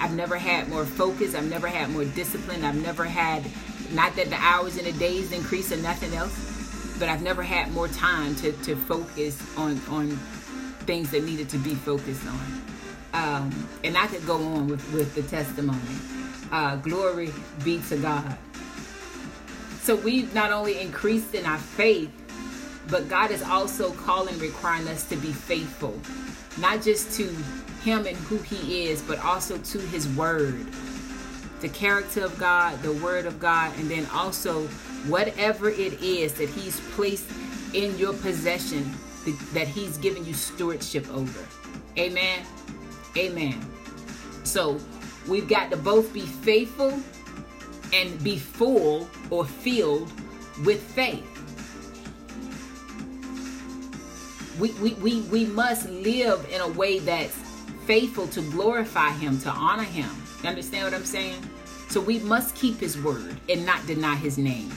I've 0.00 0.14
never 0.14 0.36
had 0.36 0.68
more 0.68 0.84
focus. 0.84 1.34
I've 1.34 1.48
never 1.48 1.68
had 1.68 1.90
more 1.90 2.04
discipline. 2.04 2.64
I've 2.64 2.80
never 2.82 3.04
had, 3.04 3.44
not 3.92 4.16
that 4.16 4.30
the 4.30 4.36
hours 4.36 4.76
and 4.76 4.86
the 4.86 4.92
days 4.98 5.32
increase 5.32 5.72
or 5.72 5.76
nothing 5.76 6.14
else, 6.14 6.96
but 6.98 7.08
I've 7.08 7.22
never 7.22 7.42
had 7.42 7.72
more 7.72 7.88
time 7.88 8.34
to, 8.36 8.52
to 8.52 8.76
focus 8.76 9.40
on 9.56 9.80
on 9.88 10.10
things 10.86 11.10
that 11.12 11.22
needed 11.24 11.48
to 11.50 11.58
be 11.58 11.74
focused 11.74 12.26
on. 12.26 12.62
Um, 13.14 13.68
and 13.84 13.96
I 13.96 14.06
could 14.06 14.26
go 14.26 14.36
on 14.36 14.68
with, 14.68 14.92
with 14.92 15.14
the 15.14 15.22
testimony. 15.22 15.78
Uh, 16.50 16.76
glory 16.76 17.32
be 17.64 17.80
to 17.88 17.96
God. 17.96 18.36
So 19.82 19.96
we've 19.96 20.32
not 20.34 20.52
only 20.52 20.80
increased 20.80 21.34
in 21.34 21.44
our 21.44 21.58
faith, 21.58 22.10
but 22.88 23.08
God 23.08 23.30
is 23.30 23.42
also 23.42 23.92
calling, 23.92 24.38
requiring 24.38 24.88
us 24.88 25.04
to 25.08 25.16
be 25.16 25.32
faithful, 25.32 25.98
not 26.58 26.82
just 26.82 27.16
to 27.16 27.28
Him 27.82 28.06
and 28.06 28.16
who 28.16 28.38
He 28.38 28.86
is, 28.86 29.02
but 29.02 29.18
also 29.24 29.58
to 29.58 29.78
His 29.78 30.08
Word, 30.10 30.66
the 31.62 31.68
character 31.68 32.24
of 32.24 32.36
God, 32.38 32.82
the 32.82 32.92
Word 32.94 33.24
of 33.24 33.38
God, 33.38 33.72
and 33.78 33.88
then 33.88 34.04
also 34.12 34.66
whatever 35.06 35.70
it 35.70 36.02
is 36.02 36.34
that 36.34 36.50
He's 36.50 36.78
placed 36.90 37.30
in 37.72 37.96
your 37.96 38.12
possession 38.14 38.92
that 39.52 39.68
He's 39.68 39.96
given 39.98 40.26
you 40.26 40.34
stewardship 40.34 41.08
over. 41.14 41.46
Amen. 41.96 42.44
Amen. 43.16 43.64
So 44.42 44.78
we've 45.28 45.48
got 45.48 45.70
to 45.70 45.76
both 45.76 46.12
be 46.12 46.22
faithful 46.22 47.00
and 47.94 48.22
be 48.24 48.38
full 48.38 49.08
or 49.30 49.44
filled 49.44 50.10
with 50.64 50.82
faith. 50.82 51.28
We, 54.58 54.72
we, 54.72 54.94
we, 54.94 55.20
we 55.22 55.46
must 55.46 55.88
live 55.88 56.46
in 56.50 56.60
a 56.60 56.68
way 56.68 56.98
that's 56.98 57.36
faithful 57.86 58.26
to 58.28 58.40
glorify 58.50 59.10
Him, 59.12 59.38
to 59.40 59.50
honor 59.50 59.84
Him. 59.84 60.10
You 60.42 60.48
understand 60.48 60.84
what 60.84 60.94
I'm 60.94 61.04
saying? 61.04 61.40
So 61.92 62.00
we 62.00 62.20
must 62.20 62.54
keep 62.56 62.78
His 62.80 62.98
word 62.98 63.36
and 63.50 63.66
not 63.66 63.86
deny 63.86 64.14
His 64.14 64.38
name. 64.38 64.72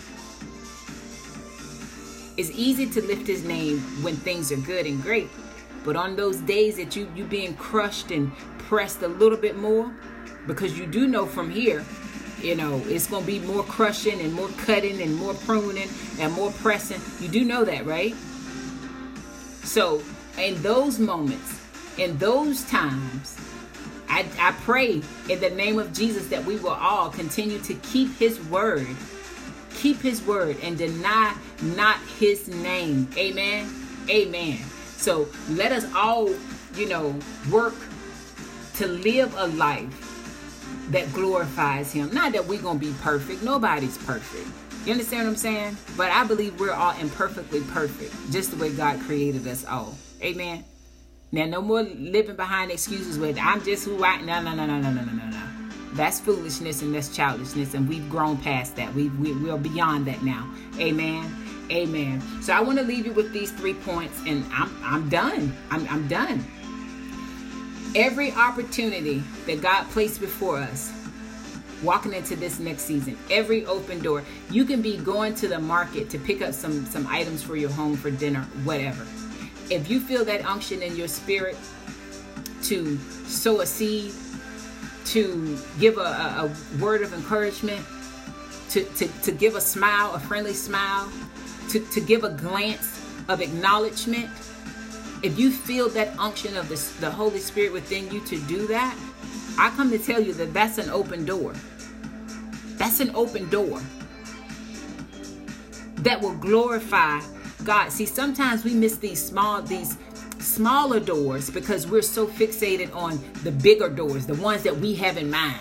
It's 2.36 2.51
easy 2.51 2.88
to 2.88 3.01
lift 3.01 3.25
his 3.25 3.45
name 3.45 3.80
when 4.04 4.17
things 4.17 4.51
are 4.51 4.58
good 4.58 4.86
and 4.86 5.01
great, 5.01 5.30
but 5.86 5.95
on 5.95 6.17
those 6.17 6.36
days 6.41 6.75
that 6.75 6.93
you 6.93 7.10
you 7.15 7.23
being 7.23 7.56
crushed 7.56 8.12
and 8.12 8.36
pressed 8.67 9.01
a 9.01 9.08
little 9.08 9.38
bit 9.38 9.56
more, 9.56 9.95
because 10.45 10.78
you 10.78 10.86
do 10.86 11.08
know 11.08 11.25
from 11.25 11.49
here, 11.49 11.86
you 12.41 12.56
know, 12.56 12.84
it's 12.88 13.08
to 13.08 13.21
be 13.21 13.39
more 13.39 13.63
crushing 13.63 14.19
and 14.19 14.34
more 14.34 14.49
cutting 14.58 15.01
and 15.01 15.15
more 15.15 15.34
pruning 15.34 15.88
and 16.19 16.34
more 16.34 16.51
pressing. 16.51 16.99
You 17.21 17.30
do 17.30 17.45
know 17.45 17.63
that, 17.63 17.86
right? 17.86 18.13
So, 19.63 20.04
in 20.38 20.61
those 20.61 20.99
moments, 20.99 21.61
in 21.97 22.18
those 22.18 22.66
times, 22.66 23.38
I, 24.16 24.26
I 24.39 24.51
pray 24.63 25.01
in 25.30 25.39
the 25.39 25.49
name 25.49 25.78
of 25.78 25.93
Jesus 25.93 26.28
that 26.30 26.43
we 26.43 26.55
will 26.57 26.70
all 26.70 27.09
continue 27.09 27.59
to 27.59 27.74
keep 27.76 28.18
his 28.18 28.39
word 28.45 28.88
keep 29.76 30.01
his 30.01 30.22
word 30.24 30.57
and 30.63 30.78
deny 30.78 31.36
not 31.61 31.99
his 32.20 32.47
name. 32.47 33.07
Amen. 33.18 33.70
Amen. 34.09 34.57
So 34.97 35.28
let 35.49 35.72
us 35.72 35.86
all, 35.93 36.30
you 36.76 36.89
know, 36.89 37.18
work 37.51 37.76
to 38.76 38.88
live 38.88 39.34
a 39.38 39.47
life 39.47 40.01
that 40.89 41.11
glorifies 41.13 41.91
him. 41.91 42.13
Not 42.13 42.34
that 42.34 42.45
we're 42.45 42.61
going 42.61 42.80
to 42.80 42.86
be 42.86 42.93
perfect. 43.01 43.43
Nobody's 43.43 43.97
perfect. 43.99 44.47
You 44.86 44.93
understand 44.93 45.24
what 45.24 45.32
I'm 45.32 45.38
saying? 45.38 45.78
But 45.97 46.11
I 46.11 46.26
believe 46.26 46.59
we're 46.59 46.74
all 46.74 46.95
imperfectly 46.99 47.61
perfect, 47.61 48.13
just 48.32 48.51
the 48.51 48.57
way 48.57 48.72
God 48.72 48.99
created 49.01 49.47
us 49.47 49.66
all. 49.66 49.95
Amen. 50.22 50.63
Now, 51.36 51.45
no 51.45 51.61
more 51.61 51.83
living 51.83 52.38
behind 52.38 52.71
excuses 52.71 53.19
with 53.19 53.38
I'm 53.39 53.61
just 53.63 53.86
who 53.86 54.03
I. 54.03 54.21
No, 54.21 54.41
no, 54.41 54.55
no, 54.55 54.65
no, 54.65 54.79
no, 54.79 54.91
no, 54.91 55.03
no, 55.03 55.11
no. 55.13 55.47
That's 55.93 56.19
foolishness 56.21 56.81
and 56.81 56.95
that's 56.95 57.15
childishness, 57.15 57.73
and 57.75 57.89
we've 57.89 58.09
grown 58.09 58.38
past 58.38 58.75
that. 58.77 58.93
We, 58.95 59.09
we, 59.09 59.33
we're 59.33 59.57
beyond 59.57 60.07
that 60.07 60.23
now. 60.23 60.49
Amen. 60.79 61.36
Amen. 61.71 62.21
So 62.41 62.53
I 62.53 62.61
want 62.61 62.79
to 62.79 62.86
leave 62.86 63.05
you 63.05 63.13
with 63.13 63.33
these 63.33 63.51
three 63.51 63.73
points, 63.73 64.19
and 64.27 64.45
I'm, 64.53 64.71
I'm 64.83 65.09
done. 65.09 65.55
I'm, 65.71 65.88
I'm 65.89 66.07
done. 66.07 66.43
every 67.95 68.31
opportunity 68.33 69.23
that 69.47 69.61
God 69.61 69.86
placed 69.91 70.19
before 70.19 70.57
us, 70.59 70.93
walking 71.83 72.13
into 72.13 72.36
this 72.36 72.59
next 72.59 72.83
season, 72.83 73.17
every 73.31 73.65
open 73.65 74.01
door, 74.01 74.23
you 74.49 74.65
can 74.65 74.81
be 74.81 74.97
going 74.97 75.36
to 75.36 75.47
the 75.47 75.59
market 75.59 76.09
to 76.11 76.19
pick 76.19 76.41
up 76.41 76.53
some 76.53 76.86
some 76.86 77.07
items 77.07 77.43
for 77.43 77.55
your 77.55 77.69
home 77.71 77.95
for 77.97 78.11
dinner, 78.11 78.41
whatever. 78.63 79.05
If 79.70 79.89
you 79.89 79.99
feel 79.99 80.24
that 80.26 80.45
unction 80.45 80.82
in 80.82 80.95
your 80.95 81.07
spirit 81.07 81.57
to 82.63 82.97
sow 83.26 83.61
a 83.61 83.66
seed, 83.66 84.13
to 85.05 85.57
give 85.80 85.97
a, 85.97 86.01
a, 86.01 86.51
word 86.80 87.01
of 87.01 87.13
encouragement, 87.13 87.86
to, 88.70 88.84
to, 88.84 89.07
to 89.22 89.32
give 89.32 89.55
a 89.55 89.61
smile, 89.61 90.13
a 90.13 90.20
friendly 90.20 90.53
smile, 90.53 91.11
to, 91.70 91.80
to 91.80 92.01
give 92.01 92.24
a 92.24 92.30
glance 92.30 93.01
of 93.28 93.41
acknowledgement, 93.41 94.30
if 95.24 95.39
you 95.39 95.51
feel 95.51 95.89
that 95.89 96.18
unction 96.20 96.57
of 96.57 96.70
the, 96.70 96.76
the 96.99 97.09
Holy 97.09 97.39
Spirit 97.39 97.72
within 97.74 98.11
you 98.11 98.20
to 98.22 98.39
do 98.41 98.68
that, 98.68 98.97
I 99.57 99.70
come 99.72 99.89
to 99.91 99.97
tell 99.97 100.22
you 100.22 100.34
that 100.34 100.53
that's 100.53 100.78
an 100.78 100.89
open 100.89 101.26
door. 101.26 101.53
That's 102.78 102.99
an 102.99 103.11
open 103.16 103.49
door 103.49 103.82
that 105.97 106.22
will 106.22 106.36
glorify 106.36 107.22
God. 107.66 107.91
See, 107.91 108.05
sometimes 108.05 108.63
we 108.63 108.74
miss 108.74 108.97
these 108.97 109.22
small, 109.22 109.61
these 109.61 109.97
smaller 110.39 110.99
doors 110.99 111.49
because 111.49 111.88
we're 111.88 112.01
so 112.01 112.28
fixated 112.28 112.95
on 112.95 113.20
the 113.43 113.51
bigger 113.51 113.89
doors, 113.89 114.26
the 114.26 114.36
ones 114.36 114.63
that 114.63 114.78
we 114.78 114.95
have 114.95 115.18
in 115.18 115.30
mind. 115.30 115.59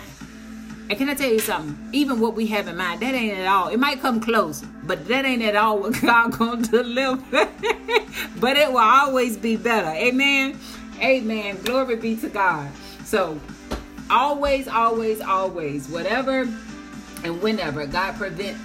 And 0.87 0.99
can 0.99 1.09
I 1.09 1.15
tell 1.15 1.31
you 1.31 1.39
something? 1.39 1.75
Even 1.93 2.19
what 2.19 2.35
we 2.35 2.45
have 2.47 2.67
in 2.67 2.77
mind, 2.77 3.01
that 3.01 3.15
ain't 3.15 3.39
at 3.39 3.47
all. 3.47 3.69
It 3.69 3.79
might 3.79 3.99
come 4.01 4.19
close, 4.19 4.63
but 4.83 5.07
that 5.07 5.25
ain't 5.25 5.41
at 5.41 5.55
all 5.55 5.79
what 5.79 5.99
God 6.01 6.37
gonna 6.37 6.61
deliver. 6.61 7.23
but 8.39 8.55
it 8.55 8.69
will 8.71 8.77
always 8.77 9.35
be 9.35 9.55
better. 9.55 9.89
Amen. 9.89 10.59
Amen. 11.01 11.57
Glory 11.63 11.95
be 11.95 12.15
to 12.17 12.29
God. 12.29 12.69
So 13.03 13.39
always, 14.11 14.67
always, 14.67 15.21
always, 15.21 15.89
whatever 15.89 16.47
and 17.25 17.41
whenever 17.41 17.87
God 17.87 18.15
prevent, 18.15 18.55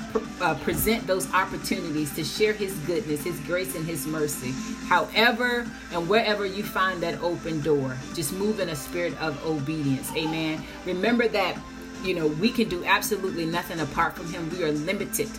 uh, 0.42 0.54
present 0.56 1.06
those 1.06 1.32
opportunities 1.32 2.14
to 2.14 2.22
share 2.22 2.52
His 2.52 2.74
goodness, 2.80 3.24
His 3.24 3.40
grace, 3.40 3.74
and 3.74 3.86
His 3.86 4.06
mercy, 4.06 4.52
however 4.86 5.66
and 5.92 6.06
wherever 6.06 6.44
you 6.44 6.62
find 6.62 7.02
that 7.02 7.18
open 7.22 7.62
door, 7.62 7.96
just 8.14 8.34
move 8.34 8.60
in 8.60 8.68
a 8.68 8.76
spirit 8.76 9.18
of 9.18 9.42
obedience. 9.46 10.12
Amen. 10.14 10.62
Remember 10.84 11.26
that 11.28 11.56
you 12.02 12.14
know, 12.14 12.28
we 12.28 12.50
can 12.50 12.68
do 12.68 12.84
absolutely 12.84 13.46
nothing 13.46 13.80
apart 13.80 14.16
from 14.16 14.30
Him. 14.32 14.48
We 14.50 14.64
are 14.64 14.72
limited. 14.72 15.30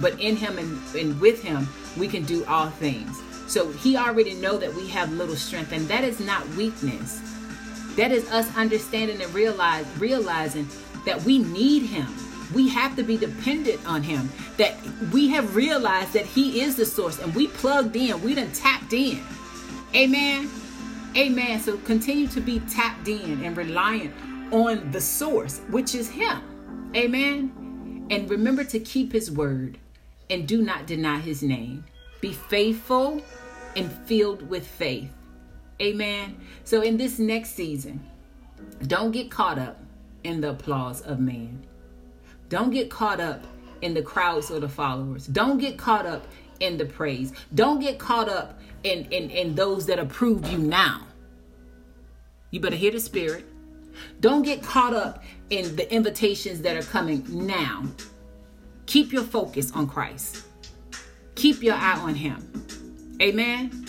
But 0.00 0.18
in 0.20 0.36
Him 0.36 0.58
and, 0.58 0.80
and 0.96 1.20
with 1.20 1.42
Him, 1.42 1.68
we 1.96 2.08
can 2.08 2.24
do 2.24 2.44
all 2.46 2.70
things. 2.70 3.20
So 3.46 3.70
He 3.72 3.96
already 3.96 4.34
know 4.34 4.58
that 4.58 4.74
we 4.74 4.88
have 4.88 5.12
little 5.12 5.36
strength, 5.36 5.72
and 5.72 5.86
that 5.88 6.04
is 6.04 6.20
not 6.20 6.46
weakness. 6.50 7.20
That 7.96 8.10
is 8.10 8.28
us 8.30 8.54
understanding 8.56 9.22
and 9.22 9.32
realize 9.32 9.86
realizing 9.98 10.68
that 11.04 11.22
we 11.22 11.38
need 11.38 11.82
Him. 11.82 12.08
We 12.52 12.68
have 12.68 12.96
to 12.96 13.02
be 13.02 13.16
dependent 13.16 13.86
on 13.86 14.02
Him. 14.02 14.30
That 14.56 14.76
we 15.12 15.28
have 15.28 15.56
realized 15.56 16.12
that 16.12 16.26
He 16.26 16.60
is 16.60 16.76
the 16.76 16.86
source, 16.86 17.18
and 17.18 17.34
we 17.34 17.48
plugged 17.48 17.96
in. 17.96 18.22
We 18.22 18.34
done 18.34 18.52
tapped 18.52 18.92
in. 18.92 19.22
Amen. 19.94 20.50
Amen. 21.16 21.60
So 21.60 21.76
continue 21.78 22.26
to 22.28 22.40
be 22.40 22.60
tapped 22.60 23.08
in 23.08 23.44
and 23.44 23.56
reliant 23.56 24.14
on 24.52 24.90
the 24.90 25.00
source, 25.00 25.60
which 25.70 25.94
is 25.94 26.08
Him. 26.10 26.90
Amen. 26.96 28.06
And 28.10 28.28
remember 28.28 28.64
to 28.64 28.80
keep 28.80 29.12
His 29.12 29.30
word 29.30 29.78
and 30.28 30.46
do 30.46 30.62
not 30.62 30.86
deny 30.86 31.20
His 31.20 31.42
name. 31.42 31.84
Be 32.20 32.32
faithful 32.32 33.22
and 33.76 33.92
filled 34.06 34.48
with 34.48 34.66
faith. 34.66 35.10
Amen. 35.80 36.36
So, 36.64 36.82
in 36.82 36.96
this 36.96 37.18
next 37.18 37.50
season, 37.50 38.00
don't 38.86 39.10
get 39.10 39.30
caught 39.30 39.58
up 39.58 39.80
in 40.22 40.40
the 40.40 40.50
applause 40.50 41.00
of 41.02 41.20
man. 41.20 41.64
Don't 42.48 42.70
get 42.70 42.90
caught 42.90 43.20
up 43.20 43.44
in 43.82 43.94
the 43.94 44.02
crowds 44.02 44.50
or 44.50 44.60
the 44.60 44.68
followers. 44.68 45.26
Don't 45.26 45.58
get 45.58 45.76
caught 45.76 46.06
up 46.06 46.26
in 46.60 46.78
the 46.78 46.86
praise. 46.86 47.32
Don't 47.54 47.80
get 47.80 47.98
caught 47.98 48.28
up 48.28 48.60
in, 48.82 49.06
in, 49.06 49.30
in 49.30 49.54
those 49.54 49.86
that 49.86 49.98
approve 49.98 50.46
you 50.50 50.58
now. 50.58 51.06
You 52.50 52.60
better 52.60 52.76
hear 52.76 52.92
the 52.92 53.00
Spirit 53.00 53.44
don't 54.20 54.42
get 54.42 54.62
caught 54.62 54.94
up 54.94 55.22
in 55.50 55.76
the 55.76 55.92
invitations 55.92 56.62
that 56.62 56.76
are 56.76 56.82
coming 56.82 57.24
now. 57.28 57.84
Keep 58.86 59.12
your 59.12 59.22
focus 59.22 59.72
on 59.72 59.88
Christ. 59.88 60.44
Keep 61.34 61.62
your 61.62 61.74
eye 61.74 61.98
on 61.98 62.14
Him. 62.14 62.66
Amen. 63.20 63.86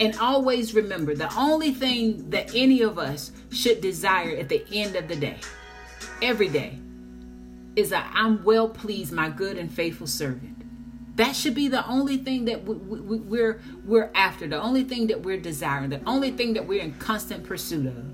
And 0.00 0.16
always 0.18 0.74
remember 0.74 1.14
the 1.14 1.32
only 1.36 1.72
thing 1.72 2.30
that 2.30 2.54
any 2.54 2.82
of 2.82 2.98
us 2.98 3.32
should 3.50 3.80
desire 3.80 4.36
at 4.36 4.48
the 4.48 4.64
end 4.72 4.96
of 4.96 5.06
the 5.08 5.16
day, 5.16 5.38
every 6.20 6.48
day, 6.48 6.78
is 7.76 7.90
that 7.90 8.10
I'm 8.14 8.44
well 8.44 8.68
pleased, 8.68 9.12
my 9.12 9.30
good 9.30 9.56
and 9.56 9.72
faithful 9.72 10.06
servant. 10.06 11.16
That 11.16 11.36
should 11.36 11.54
be 11.54 11.68
the 11.68 11.86
only 11.86 12.16
thing 12.16 12.46
that 12.46 12.64
we, 12.64 12.74
we, 12.74 13.18
we're 13.18 13.60
we're 13.84 14.10
after, 14.14 14.46
the 14.46 14.60
only 14.60 14.84
thing 14.84 15.08
that 15.08 15.22
we're 15.22 15.40
desiring, 15.40 15.90
the 15.90 16.00
only 16.06 16.30
thing 16.30 16.54
that 16.54 16.66
we're 16.66 16.82
in 16.82 16.94
constant 16.94 17.44
pursuit 17.44 17.86
of. 17.86 18.04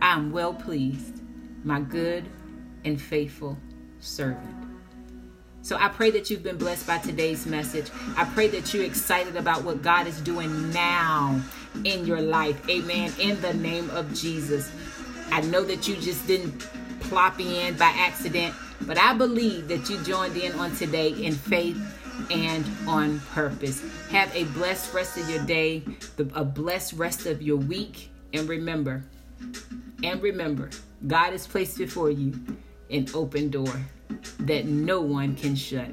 I 0.00 0.12
am 0.12 0.30
well 0.30 0.54
pleased, 0.54 1.20
my 1.64 1.80
good 1.80 2.28
and 2.84 3.00
faithful 3.00 3.58
servant. 3.98 4.56
So 5.62 5.76
I 5.76 5.88
pray 5.88 6.10
that 6.12 6.30
you've 6.30 6.42
been 6.42 6.56
blessed 6.56 6.86
by 6.86 6.98
today's 6.98 7.46
message. 7.46 7.90
I 8.16 8.24
pray 8.24 8.48
that 8.48 8.72
you're 8.72 8.84
excited 8.84 9.36
about 9.36 9.62
what 9.62 9.82
God 9.82 10.06
is 10.06 10.18
doing 10.20 10.72
now 10.72 11.40
in 11.84 12.06
your 12.06 12.22
life. 12.22 12.66
Amen. 12.68 13.12
In 13.18 13.40
the 13.42 13.52
name 13.52 13.90
of 13.90 14.14
Jesus. 14.14 14.70
I 15.30 15.42
know 15.42 15.62
that 15.64 15.86
you 15.86 15.96
just 15.96 16.26
didn't 16.26 16.66
plop 17.00 17.40
in 17.40 17.76
by 17.76 17.92
accident, 17.96 18.54
but 18.82 18.98
I 18.98 19.14
believe 19.14 19.68
that 19.68 19.88
you 19.88 20.02
joined 20.02 20.36
in 20.36 20.52
on 20.52 20.74
today 20.76 21.10
in 21.10 21.34
faith 21.34 21.78
and 22.30 22.64
on 22.86 23.20
purpose. 23.32 23.82
Have 24.10 24.34
a 24.34 24.44
blessed 24.44 24.92
rest 24.92 25.18
of 25.18 25.28
your 25.28 25.44
day, 25.44 25.82
a 26.34 26.44
blessed 26.44 26.94
rest 26.94 27.26
of 27.26 27.42
your 27.42 27.56
week. 27.56 28.10
And 28.32 28.48
remember, 28.48 29.04
and 30.02 30.22
remember, 30.22 30.70
God 31.06 31.32
has 31.32 31.46
placed 31.46 31.78
before 31.78 32.10
you 32.10 32.38
an 32.90 33.08
open 33.14 33.50
door 33.50 33.74
that 34.40 34.66
no 34.66 35.00
one 35.00 35.34
can 35.36 35.54
shut. 35.54 35.90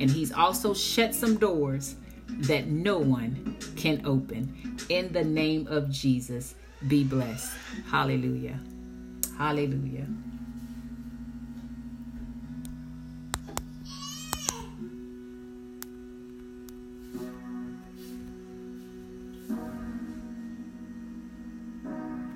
And 0.00 0.10
He's 0.10 0.32
also 0.32 0.74
shut 0.74 1.14
some 1.14 1.36
doors 1.36 1.96
that 2.28 2.66
no 2.66 2.98
one 2.98 3.56
can 3.76 4.04
open. 4.04 4.76
In 4.88 5.12
the 5.12 5.24
name 5.24 5.66
of 5.68 5.90
Jesus, 5.90 6.54
be 6.86 7.04
blessed. 7.04 7.52
Hallelujah. 7.90 8.60
Hallelujah. 9.36 10.06